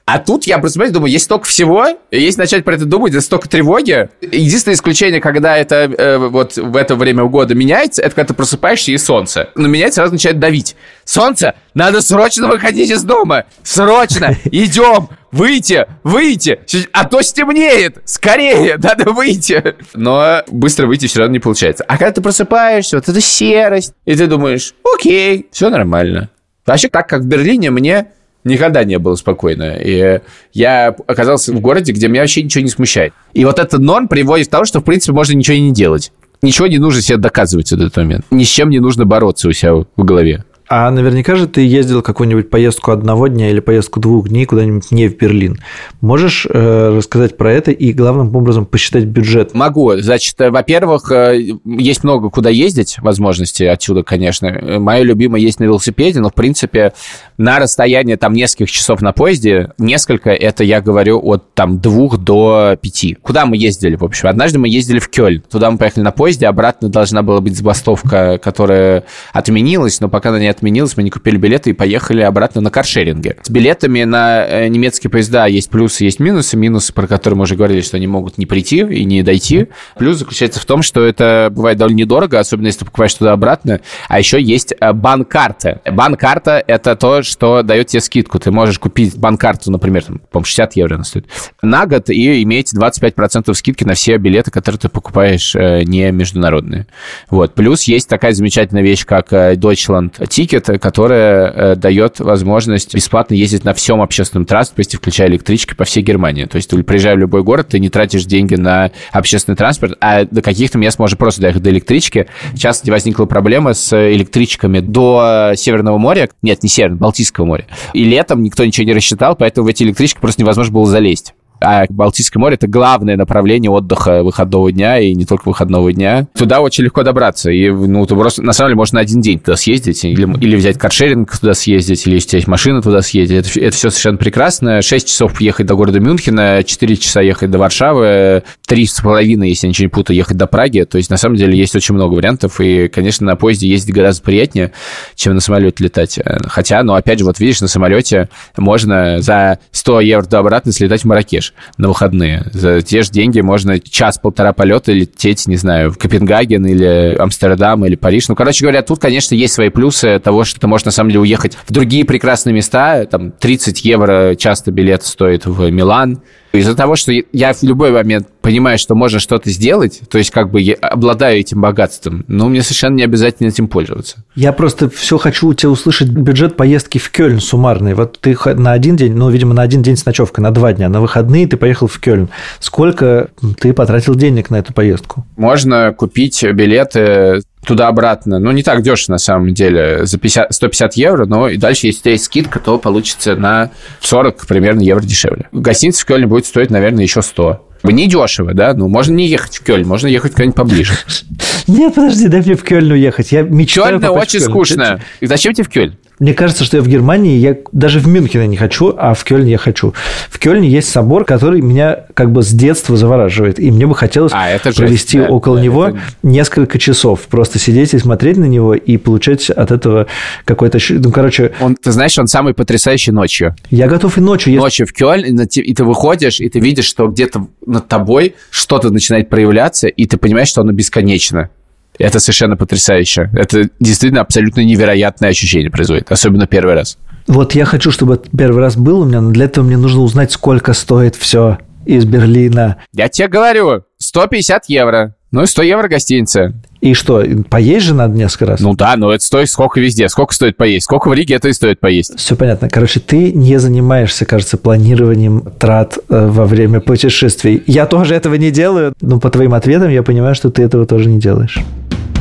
А 0.06 0.20
тут 0.20 0.46
я 0.46 0.60
просыпаюсь, 0.60 0.92
думаю, 0.92 1.12
есть 1.12 1.26
столько 1.26 1.48
всего, 1.48 1.88
есть 2.12 2.38
начать 2.38 2.64
про 2.64 2.76
это 2.76 2.86
думать, 2.86 3.12
есть 3.14 3.26
столько 3.26 3.50
тревоги. 3.50 4.10
Единственное 4.22 4.76
исключение, 4.76 5.20
когда 5.20 5.58
это 5.58 5.76
э, 5.76 6.18
вот 6.18 6.58
в 6.58 6.76
это 6.76 6.96
время 6.96 7.24
года 7.24 7.56
меняется, 7.56 8.04
это 8.04 8.14
когда 8.14 8.28
ты 8.28 8.34
просыпаешься 8.36 8.92
и 8.92 8.98
солнце. 9.00 9.50
Но 9.56 9.68
меня 9.68 9.92
сразу 9.92 10.14
начинает 10.14 10.40
давить. 10.40 10.76
Солнце, 11.06 11.56
надо 11.74 12.02
срочно 12.02 12.48
выходить 12.48 12.92
из 12.92 13.04
дома. 13.04 13.46
Срочно, 13.64 14.38
идем, 14.46 15.10
выйти, 15.32 15.88
выйти, 16.04 16.60
а 16.92 17.06
то 17.06 17.24
стемнеет, 17.24 17.98
скорее, 18.06 18.78
надо 18.82 19.12
выйти. 19.12 19.76
Но 19.96 20.44
быстро 20.48 20.86
выйти 20.86 21.08
все 21.08 21.22
равно 21.22 21.34
не 21.34 21.40
получается. 21.40 21.84
А 21.84 21.98
когда 21.98 22.12
ты 22.12 22.22
просыпаешься, 22.22 22.98
вот 22.98 23.10
эта 23.10 23.22
серость, 23.22 23.96
и 24.06 24.16
ты 24.16 24.28
думаешь, 24.28 24.76
окей, 24.94 25.48
все 25.52 25.72
нормально. 25.72 26.30
Вообще, 26.64 26.90
так 26.90 27.10
как 27.10 27.22
в 27.22 27.26
Берлине 27.26 27.72
мне 27.72 28.12
никогда 28.46 28.84
не 28.86 28.98
было 28.98 29.16
спокойно. 29.16 29.76
И 29.78 30.22
я 30.54 30.96
оказался 31.08 31.52
в 31.52 31.60
городе, 31.60 31.92
где 31.92 32.08
меня 32.08 32.22
вообще 32.22 32.44
ничего 32.44 32.64
не 32.64 32.70
смущает. 32.70 33.14
И 33.34 33.44
вот 33.44 33.60
этот 33.60 33.82
норм 33.82 34.08
приводит 34.08 34.48
к 34.48 34.52
тому, 34.52 34.64
что, 34.66 34.80
в 34.80 34.84
принципе, 34.84 35.12
можно 35.12 35.34
ничего 35.34 35.58
и 35.58 35.62
не 35.62 35.74
делать. 35.74 36.14
Ничего 36.42 36.68
не 36.68 36.78
нужно 36.78 37.02
себе 37.02 37.18
доказывать 37.18 37.70
в 37.70 37.74
этот 37.74 37.98
момент. 37.98 38.26
Ни 38.32 38.44
с 38.44 38.48
чем 38.48 38.70
не 38.70 38.80
нужно 38.80 39.06
бороться 39.06 39.50
у 39.50 39.52
себя 39.52 39.74
в 39.74 39.86
голове. 39.98 40.46
А 40.68 40.90
наверняка 40.90 41.36
же 41.36 41.48
ты 41.48 41.62
ездил 41.62 42.02
какую-нибудь 42.02 42.50
поездку 42.50 42.92
одного 42.92 43.28
дня 43.28 43.52
или 43.52 43.60
поездку 43.60 44.00
двух 44.00 44.30
дней 44.30 44.46
куда-нибудь 44.46 44.90
не 44.92 45.08
в 45.08 45.16
Берлин. 45.16 45.60
Можешь 46.02 46.48
э, 46.50 46.98
рассказать 46.98 47.38
про 47.38 47.54
это 47.54 47.70
и 47.70 47.94
главным 47.94 48.36
образом 48.36 48.66
посчитать 48.66 49.06
бюджет? 49.06 49.54
Могу. 49.54 49.96
Значит, 49.98 50.42
э, 50.42 50.50
во-первых, 50.50 51.12
э, 51.12 51.58
есть 51.66 52.04
много 52.04 52.32
куда 52.32 52.50
ездить, 52.50 52.98
возможности 53.00 53.64
отсюда, 53.64 54.02
конечно. 54.02 54.80
Мое 54.80 55.04
любимое 55.04 55.40
есть 55.40 55.60
на 55.60 55.66
велосипеде, 55.66 56.20
но, 56.20 56.30
в 56.30 56.34
принципе, 56.34 56.94
на 57.38 57.60
расстоянии 57.60 58.16
там 58.16 58.34
нескольких 58.34 58.72
часов 58.72 59.02
на 59.02 59.14
поезде, 59.14 59.72
несколько, 59.78 60.32
это 60.32 60.64
я 60.64 60.82
говорю 60.82 61.22
от 61.24 61.54
там 61.54 61.80
двух 61.80 62.18
до 62.18 62.76
пяти. 62.82 63.18
Куда 63.22 63.46
мы 63.46 63.56
ездили, 63.58 63.96
в 63.96 64.04
общем? 64.04 64.30
Однажды 64.30 64.58
мы 64.58 64.68
ездили 64.68 64.98
в 64.98 65.10
Кёльн. 65.10 65.42
Туда 65.42 65.70
мы 65.70 65.78
поехали 65.78 66.04
на 66.04 66.12
поезде, 66.12 66.48
обратно 66.48 66.90
должна 66.90 67.22
была 67.22 67.40
быть 67.40 67.56
забастовка, 67.56 68.40
которая 68.40 69.04
отменилась, 69.32 70.00
но 70.00 70.10
пока 70.10 70.32
на 70.32 70.40
ней 70.40 70.55
отменилась, 70.56 70.98
мы 70.98 71.04
не 71.04 71.10
купили 71.10 71.38
билеты 71.38 71.72
и 71.72 71.74
поехали 71.74 72.22
обратно 72.22 72.62
на 72.62 72.70
каршеринге. 72.70 73.38
С 73.44 73.50
билетами 73.50 74.04
на 74.04 74.46
э, 74.46 74.68
немецкие 74.68 75.12
поезда 75.12 75.46
есть 75.46 75.70
плюсы, 75.70 76.04
есть 76.04 76.20
минусы. 76.20 76.58
Минусы, 76.58 76.94
про 76.94 77.08
которые 77.08 77.38
мы 77.38 77.44
уже 77.44 77.56
говорили, 77.56 77.82
что 77.82 77.98
они 77.98 78.08
могут 78.08 78.38
не 78.38 78.46
прийти 78.46 78.80
и 78.80 79.04
не 79.06 79.24
дойти. 79.24 79.68
Плюс 79.98 80.18
заключается 80.18 80.60
в 80.60 80.66
том, 80.66 80.82
что 80.82 81.04
это 81.04 81.50
бывает 81.52 81.78
довольно 81.78 81.98
недорого, 81.98 82.40
особенно 82.40 82.68
если 82.68 82.80
ты 82.80 82.86
покупаешь 82.86 83.14
туда-обратно. 83.14 83.82
А 84.08 84.20
еще 84.20 84.42
есть 84.42 84.74
э, 84.80 84.94
банкарта. 84.94 85.82
Банкарта— 85.92 86.64
это 86.68 86.96
то, 86.96 87.24
что 87.24 87.62
дает 87.64 87.88
тебе 87.88 88.02
скидку. 88.02 88.40
Ты 88.40 88.52
можешь 88.52 88.80
купить 88.80 89.18
банкарту, 89.18 89.72
например, 89.72 90.04
там, 90.04 90.20
по 90.32 90.44
60 90.44 90.76
евро 90.76 90.96
она 90.96 91.04
стоит, 91.04 91.28
на 91.62 91.86
год 91.86 92.10
и 92.10 92.44
иметь 92.44 92.74
25% 92.74 93.54
скидки 93.54 93.84
на 93.84 93.94
все 93.94 94.18
билеты, 94.18 94.52
которые 94.52 94.80
ты 94.80 94.90
покупаешь 94.90 95.56
э, 95.56 95.84
не 95.84 96.12
международные. 96.12 96.88
Вот. 97.30 97.54
Плюс 97.54 97.84
есть 97.84 98.08
такая 98.10 98.34
замечательная 98.34 98.84
вещь, 98.84 99.06
как 99.06 99.32
Deutschland 99.32 100.14
Ticket, 100.20 100.45
которая 100.48 101.76
дает 101.76 102.20
возможность 102.20 102.96
бесплатно 102.96 103.34
ездить 103.34 103.64
на 103.64 103.74
всем 103.74 104.02
общественном 104.02 104.46
транспорте, 104.46 104.98
включая 104.98 105.28
электрички 105.30 105.74
по 105.74 105.84
всей 105.84 106.04
Германии. 106.04 106.46
То 106.46 106.58
есть 106.58 106.70
ты 106.70 106.82
приезжая 106.84 107.16
в 107.16 107.20
любой 107.20 107.44
город, 107.44 107.70
ты 107.70 107.80
не 107.80 107.90
тратишь 107.90 108.26
деньги 108.26 108.56
на 108.56 108.92
общественный 109.12 109.56
транспорт, 109.56 109.98
а 110.02 110.26
до 110.26 110.42
каких-то 110.42 110.78
мест 110.78 111.00
можешь 111.00 111.18
просто 111.18 111.42
доехать 111.42 111.64
до 111.64 111.70
электрички. 111.70 112.28
В 112.54 112.56
возникла 112.90 113.26
проблема 113.26 113.74
с 113.74 113.94
электричками 114.14 114.80
до 114.80 115.54
Северного 115.56 115.98
моря. 115.98 116.30
Нет, 116.42 116.64
не 116.64 116.70
Северного, 116.70 117.00
Балтийского 117.00 117.46
моря. 117.46 117.68
И 117.94 118.04
летом 118.04 118.44
никто 118.44 118.66
ничего 118.66 118.86
не 118.86 118.94
рассчитал, 118.94 119.36
поэтому 119.36 119.68
в 119.68 119.70
эти 119.70 119.84
электрички 119.84 120.20
просто 120.20 120.42
невозможно 120.42 120.74
было 120.74 120.86
залезть. 120.86 121.34
А 121.62 121.86
Балтийское 121.90 122.40
море— 122.40 122.56
это 122.56 122.68
главное 122.68 123.18
направление 123.18 123.72
отдыха 123.72 124.24
выходного 124.24 124.72
дня, 124.72 125.00
и 125.00 125.14
не 125.14 125.26
только 125.26 125.48
выходного 125.48 125.92
дня. 125.92 126.28
Туда 126.36 126.62
очень 126.62 126.84
легко 126.84 127.04
добраться. 127.04 127.50
И, 127.50 127.70
ну, 127.70 128.06
ты 128.06 128.16
просто, 128.16 128.42
на 128.44 128.54
самом 128.54 128.70
деле, 128.70 128.78
можно 128.78 128.98
на 128.98 129.02
один 129.02 129.22
день 129.22 129.40
туда 129.40 129.58
съездить, 129.58 130.04
или, 130.04 130.28
или 130.44 130.56
взять 130.56 130.78
каршеринг 130.78 131.38
туда 131.38 131.54
съездить, 131.54 132.06
или 132.08 132.16
если 132.16 132.38
есть 132.38 132.84
туда 132.84 133.02
съездить. 133.02 133.48
Это, 133.48 133.60
это 133.60 133.76
все 133.76 133.90
совершенно 133.90 134.18
прекрасно. 134.18 134.82
6 134.82 135.08
часов 135.08 135.40
ехать 135.42 135.66
до 135.66 135.76
города 135.76 136.00
Мюнхена, 136.00 136.64
4 136.64 136.96
часа 136.98 137.22
ехать 137.22 137.50
до 137.52 137.58
Варшавы, 137.58 138.44
3 138.68 138.86
с 138.86 139.02
половиной, 139.02 139.50
если 139.50 139.68
я 139.68 139.70
ничего 139.70 139.86
не 139.86 139.90
путаю, 139.90 140.18
ехать 140.18 140.38
до 140.38 140.48
Праги. 140.48 140.84
То 140.84 140.98
есть, 140.98 141.10
на 141.10 141.18
самом 141.18 141.36
деле, 141.38 141.58
есть 141.58 141.76
очень 141.76 141.96
много 141.96 142.14
вариантов, 142.14 142.60
и, 142.60 142.88
конечно, 142.88 143.26
на 143.26 143.36
поезде 143.36 143.68
ездить 143.68 143.94
гораздо 143.94 144.24
приятнее, 144.24 144.72
чем 145.16 145.34
на 145.34 145.40
самолете 145.40 145.84
летать. 145.84 146.20
Хотя, 146.48 146.84
ну, 146.84 146.94
опять 146.94 147.20
же, 147.20 147.26
вот 147.26 147.40
видишь, 147.40 147.62
на 147.62 147.68
самолете 147.68 148.30
можно 148.58 149.22
за 149.22 149.60
100 149.72 150.02
евро 150.02 150.26
до 150.26 150.40
обратно 150.40 150.72
слетать 150.72 151.02
в 151.02 151.06
Маракеш 151.06 151.45
на 151.78 151.88
выходные. 151.88 152.46
За 152.54 152.82
те 152.82 153.04
же 153.04 153.12
деньги 153.12 153.42
можно 153.42 153.80
час-полтора 153.80 154.54
полета 154.54 154.92
лететь, 154.92 155.48
не 155.48 155.58
знаю, 155.58 155.92
в 155.92 155.98
Копенгаген 155.98 156.66
или 156.66 157.16
Амстердам 157.18 157.86
или 157.86 157.96
Париж. 157.96 158.28
Ну, 158.30 158.36
короче 158.36 158.64
говоря, 158.64 158.82
тут, 158.82 159.00
конечно, 159.00 159.36
есть 159.36 159.54
свои 159.54 159.70
плюсы 159.70 160.20
того, 160.20 160.44
что 160.44 160.60
ты 160.60 160.68
можешь, 160.68 160.86
на 160.86 160.92
самом 160.92 161.10
деле, 161.10 161.22
уехать 161.22 161.58
в 161.66 161.72
другие 161.72 162.06
прекрасные 162.06 162.54
места. 162.54 163.06
Там 163.06 163.32
30 163.32 163.84
евро 163.86 164.36
часто 164.36 164.72
билет 164.72 165.04
стоит 165.04 165.46
в 165.46 165.70
Милан, 165.70 166.22
из-за 166.56 166.76
того, 166.76 166.96
что 166.96 167.12
я 167.32 167.54
в 167.54 167.64
любой 167.64 167.92
момент 167.92 168.28
понимаю, 168.42 168.78
что 168.78 168.96
можно 168.96 169.20
что-то 169.20 169.50
сделать, 169.50 170.02
то 170.10 170.18
есть 170.18 170.32
как 170.32 170.52
бы 170.52 170.62
я 170.62 170.76
обладаю 170.76 171.40
этим 171.40 171.62
богатством, 171.62 172.26
но 172.28 172.48
мне 172.50 172.62
совершенно 172.62 172.96
не 172.96 173.04
обязательно 173.04 173.48
этим 173.48 173.68
пользоваться. 173.68 174.24
Я 174.36 174.54
просто 174.54 174.90
все 174.90 175.18
хочу 175.18 175.50
у 175.50 175.54
тебя 175.54 175.70
услышать 175.70 176.10
бюджет 176.10 176.56
поездки 176.56 176.98
в 176.98 177.10
Кёльн 177.10 177.40
суммарный. 177.40 177.94
Вот 177.94 178.20
ты 178.20 178.38
на 178.56 178.72
один 178.72 178.96
день, 178.96 179.14
ну, 179.14 179.30
видимо, 179.30 179.54
на 179.54 179.62
один 179.62 179.82
день 179.82 179.98
с 179.98 180.06
ночевкой, 180.06 180.44
на 180.44 180.52
два 180.52 180.74
дня, 180.74 180.90
на 180.90 181.02
выходные 181.02 181.48
ты 181.48 181.58
поехал 181.58 181.88
в 181.88 182.00
Кёльн. 182.00 182.30
Сколько 182.60 183.30
ты 183.60 183.74
потратил 183.74 184.16
денег 184.16 184.50
на 184.50 184.58
эту 184.58 184.74
поездку? 184.74 185.26
Можно 185.38 185.94
купить 185.94 186.44
билеты 186.44 187.42
туда-обратно, 187.66 188.40
ну, 188.40 188.52
не 188.52 188.64
так 188.64 188.82
дешево, 188.82 189.14
на 189.14 189.18
самом 189.18 189.54
деле, 189.54 190.06
за 190.06 190.18
50, 190.18 190.54
150 190.54 190.94
евро, 190.94 191.26
но 191.26 191.50
и 191.50 191.58
дальше, 191.58 191.88
если 191.88 192.00
у 192.00 192.02
тебя 192.04 192.12
есть 192.12 192.26
скидка, 192.26 192.60
то 192.60 192.78
получится 192.78 193.36
на 193.36 193.72
40 194.02 194.48
примерно 194.48 194.82
евро 194.82 195.02
дешевле. 195.02 195.48
Гостиница 195.52 196.02
в 196.02 196.06
Кёльне 196.06 196.28
будет 196.28 196.46
стоить, 196.46 196.70
наверное, 196.70 197.04
еще 197.04 197.22
100. 197.22 197.62
Не 197.84 198.08
дешево, 198.08 198.54
да? 198.54 198.74
Ну, 198.74 198.88
можно 198.88 199.14
не 199.14 199.28
ехать 199.28 199.58
в 199.58 199.64
Кёльн, 199.64 199.88
можно 199.88 200.08
ехать 200.08 200.32
куда-нибудь 200.32 200.56
поближе. 200.56 200.94
Нет, 201.68 201.94
подожди, 201.94 202.28
дай 202.28 202.42
мне 202.42 202.56
в 202.56 202.64
Кёльн 202.64 202.92
уехать. 202.92 203.32
Я 203.32 203.44
мечтаю 203.44 204.00
Кёльн 204.00 204.18
очень 204.18 204.40
скучно. 204.40 205.02
Зачем 205.22 205.54
тебе 205.54 205.66
в 205.66 205.70
Кёльн? 205.70 205.96
Мне 206.20 206.34
кажется, 206.34 206.64
что 206.64 206.78
я 206.78 206.84
в 206.84 206.88
Германии, 206.88 207.38
я 207.38 207.58
даже 207.72 208.00
в 208.00 208.08
Мюнхене 208.08 208.48
не 208.48 208.56
хочу, 208.56 208.94
а 208.98 209.14
в 209.14 209.24
Кёльне 209.24 209.52
я 209.52 209.58
хочу. 209.58 209.94
В 210.30 210.40
Кёльне 210.40 210.70
есть 210.70 210.90
собор, 210.90 211.26
который 211.26 211.62
меня 211.62 212.06
как 212.14 212.32
бы 212.32 212.42
с 212.42 212.52
детства 212.52 212.96
завораживает, 212.96 213.60
и 213.60 213.70
мне 213.70 213.86
бы 213.86 213.96
хотелось 213.96 214.32
а, 214.34 214.50
это 214.50 214.72
провести 214.74 215.18
жесть, 215.20 215.30
около 215.30 215.58
да, 215.58 215.64
него 215.64 215.88
это... 215.88 216.00
несколько 216.24 216.80
часов, 216.80 217.22
просто 217.22 217.60
сидеть 217.60 217.94
и 217.94 218.00
смотреть 218.00 218.38
на 218.38 218.46
него 218.46 218.76
и 218.76 218.98
получать 218.98 219.50
от 219.50 219.72
этого 219.72 220.08
какой-то... 220.46 220.80
Ну, 220.90 221.12
короче... 221.12 221.52
Он, 221.60 221.76
ты 221.76 221.92
знаешь, 221.92 222.18
он 222.18 222.28
самый 222.28 222.54
потрясающий 222.54 223.12
ночью. 223.12 223.56
Я 223.70 223.88
готов 223.88 224.18
и 224.18 224.22
ночью. 224.22 224.56
Ночью 224.56 224.88
в 224.88 224.94
Кёльн, 224.94 225.40
и 225.42 225.74
ты 225.74 225.84
выходишь, 225.84 226.40
и 226.40 226.48
ты 226.50 226.60
видишь, 226.60 226.86
что 226.86 227.08
где-то 227.08 227.48
над 227.66 227.88
тобой 227.88 228.36
что-то 228.50 228.90
начинает 228.90 229.30
проявляться, 229.30 229.88
и 229.88 230.06
ты 230.06 230.18
понимаешь, 230.18 230.48
что 230.48 230.62
оно 230.62 230.72
бесконечно. 230.72 231.50
Это 231.98 232.20
совершенно 232.20 232.58
потрясающе. 232.58 233.30
Это 233.34 233.70
действительно 233.80 234.22
абсолютно 234.22 234.62
невероятное 234.62 235.30
ощущение 235.30 235.72
производит, 235.72 236.12
особенно 236.12 236.48
первый 236.48 236.76
раз. 236.76 236.98
Вот 237.28 237.56
я 237.56 237.66
хочу, 237.66 237.92
чтобы 237.92 238.22
первый 238.38 238.60
раз 238.60 238.78
был 238.78 239.02
у 239.02 239.06
меня, 239.06 239.22
но 239.22 239.32
для 239.32 239.46
этого 239.46 239.66
мне 239.66 239.78
нужно 239.78 240.02
узнать, 240.02 240.32
сколько 240.32 240.74
стоит 240.74 241.16
все 241.16 241.58
из 241.86 242.06
Берлина. 242.06 242.78
Я 242.94 243.10
тебе 243.10 243.28
говорю, 243.28 243.84
150 243.98 244.66
евро. 244.70 245.16
Ну 245.32 245.44
и 245.44 245.48
100 245.48 245.64
евро 245.64 245.88
гостиница. 245.88 246.54
И 246.80 246.94
что, 246.94 247.24
поесть 247.50 247.88
же 247.88 247.94
надо 247.94 248.16
несколько 248.16 248.46
раз? 248.46 248.60
Ну 248.60 248.74
да, 248.74 248.96
но 248.96 249.12
это 249.12 249.24
стоит 249.24 249.50
сколько 249.50 249.80
везде. 249.80 250.08
Сколько 250.08 250.34
стоит 250.34 250.56
поесть? 250.56 250.86
Сколько 250.86 251.10
в 251.10 251.14
Риге 251.14 251.36
это 251.36 251.50
и 251.50 251.54
стоит 251.54 251.80
поесть? 251.80 252.18
Все 252.18 252.36
понятно. 252.36 252.70
Короче, 252.70 253.00
ты 253.00 253.34
не 253.34 253.58
занимаешься, 253.58 254.26
кажется, 254.26 254.58
планированием 254.58 255.42
трат 255.60 255.98
э, 256.10 256.28
во 256.28 256.46
время 256.46 256.80
путешествий. 256.80 257.64
Я 257.66 257.86
тоже 257.86 258.16
этого 258.16 258.36
не 258.36 258.52
делаю, 258.52 258.94
но 259.02 259.20
по 259.20 259.30
твоим 259.30 259.56
ответам 259.56 259.90
я 259.90 260.04
понимаю, 260.04 260.36
что 260.36 260.52
ты 260.52 260.62
этого 260.62 260.86
тоже 260.86 261.10
не 261.10 261.20
делаешь. 261.20 261.60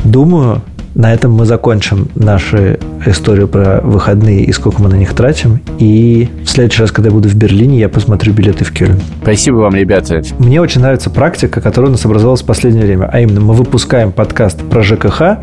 Думаю, 0.05 0.61
на 0.95 1.13
этом 1.13 1.33
мы 1.33 1.45
закончим 1.45 2.07
нашу 2.15 2.77
историю 3.05 3.47
про 3.47 3.81
выходные 3.81 4.43
и 4.43 4.51
сколько 4.53 4.81
мы 4.81 4.87
на 4.87 4.95
них 4.95 5.13
тратим. 5.13 5.59
И 5.77 6.29
в 6.45 6.49
следующий 6.49 6.81
раз, 6.81 6.91
когда 6.91 7.09
я 7.09 7.13
буду 7.13 7.27
в 7.27 7.35
Берлине, 7.35 7.79
я 7.79 7.89
посмотрю 7.89 8.33
билеты 8.33 8.63
в 8.63 8.71
Кёльн. 8.71 8.99
Спасибо 9.21 9.57
вам, 9.57 9.75
ребята. 9.75 10.21
Мне 10.39 10.61
очень 10.61 10.81
нравится 10.81 11.09
практика, 11.09 11.59
которая 11.59 11.89
у 11.89 11.91
нас 11.91 12.05
образовалась 12.05 12.43
в 12.43 12.45
последнее 12.45 12.85
время. 12.85 13.09
А 13.11 13.19
именно, 13.19 13.41
мы 13.41 13.53
выпускаем 13.53 14.11
подкаст 14.11 14.61
про 14.69 14.83
ЖКХ, 14.83 15.39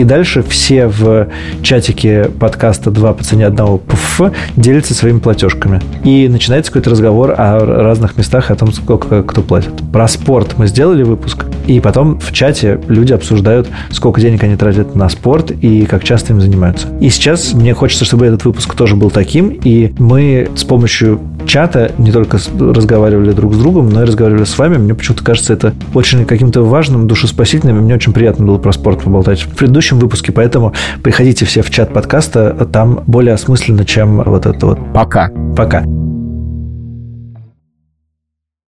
и 0.00 0.04
дальше 0.04 0.42
все 0.42 0.86
в 0.86 1.28
чатике 1.62 2.30
подкаста 2.40 2.90
«Два 2.90 3.12
по 3.12 3.22
цене 3.22 3.46
одного 3.46 3.76
ПФ» 3.76 4.32
делятся 4.56 4.94
своими 4.94 5.18
платежками. 5.18 5.82
И 6.04 6.26
начинается 6.26 6.72
какой-то 6.72 6.88
разговор 6.88 7.34
о 7.36 7.58
разных 7.58 8.16
местах, 8.16 8.50
о 8.50 8.54
том, 8.54 8.72
сколько 8.72 9.22
кто 9.22 9.42
платит. 9.42 9.72
Про 9.92 10.08
спорт 10.08 10.54
мы 10.56 10.68
сделали 10.68 11.02
выпуск, 11.02 11.44
и 11.66 11.80
потом 11.80 12.18
в 12.18 12.32
чате 12.32 12.80
люди 12.88 13.12
обсуждают, 13.12 13.68
сколько 13.90 14.22
денег 14.22 14.42
они 14.42 14.56
тратят 14.56 14.94
на 14.94 15.10
спорт 15.10 15.50
и 15.50 15.84
как 15.84 16.02
часто 16.02 16.32
им 16.32 16.40
занимаются. 16.40 16.88
И 16.98 17.10
сейчас 17.10 17.52
мне 17.52 17.74
хочется, 17.74 18.06
чтобы 18.06 18.24
этот 18.24 18.46
выпуск 18.46 18.74
тоже 18.74 18.96
был 18.96 19.10
таким, 19.10 19.50
и 19.50 19.92
мы 19.98 20.48
с 20.56 20.64
помощью 20.64 21.20
чата 21.46 21.92
не 21.98 22.12
только 22.12 22.38
разговаривали 22.58 23.32
друг 23.32 23.54
с 23.54 23.58
другом, 23.58 23.90
но 23.90 24.02
и 24.02 24.06
разговаривали 24.06 24.44
с 24.44 24.56
вами. 24.56 24.76
Мне 24.76 24.94
почему-то 24.94 25.24
кажется 25.24 25.52
это 25.52 25.74
очень 25.94 26.24
каким-то 26.24 26.62
важным, 26.62 27.06
душеспасительным, 27.06 27.78
и 27.78 27.80
мне 27.80 27.94
очень 27.94 28.12
приятно 28.12 28.46
было 28.46 28.58
про 28.58 28.72
спорт 28.72 29.02
поболтать 29.02 29.42
в 29.42 29.48
предыдущем 29.48 29.89
выпуске, 29.98 30.32
поэтому 30.32 30.74
приходите 31.02 31.44
все 31.44 31.62
в 31.62 31.70
чат 31.70 31.92
подкаста, 31.92 32.68
там 32.72 33.02
более 33.06 33.34
осмысленно, 33.34 33.84
чем 33.84 34.22
вот 34.22 34.46
это 34.46 34.66
вот. 34.66 34.92
Пока. 34.92 35.30
Пока. 35.56 35.82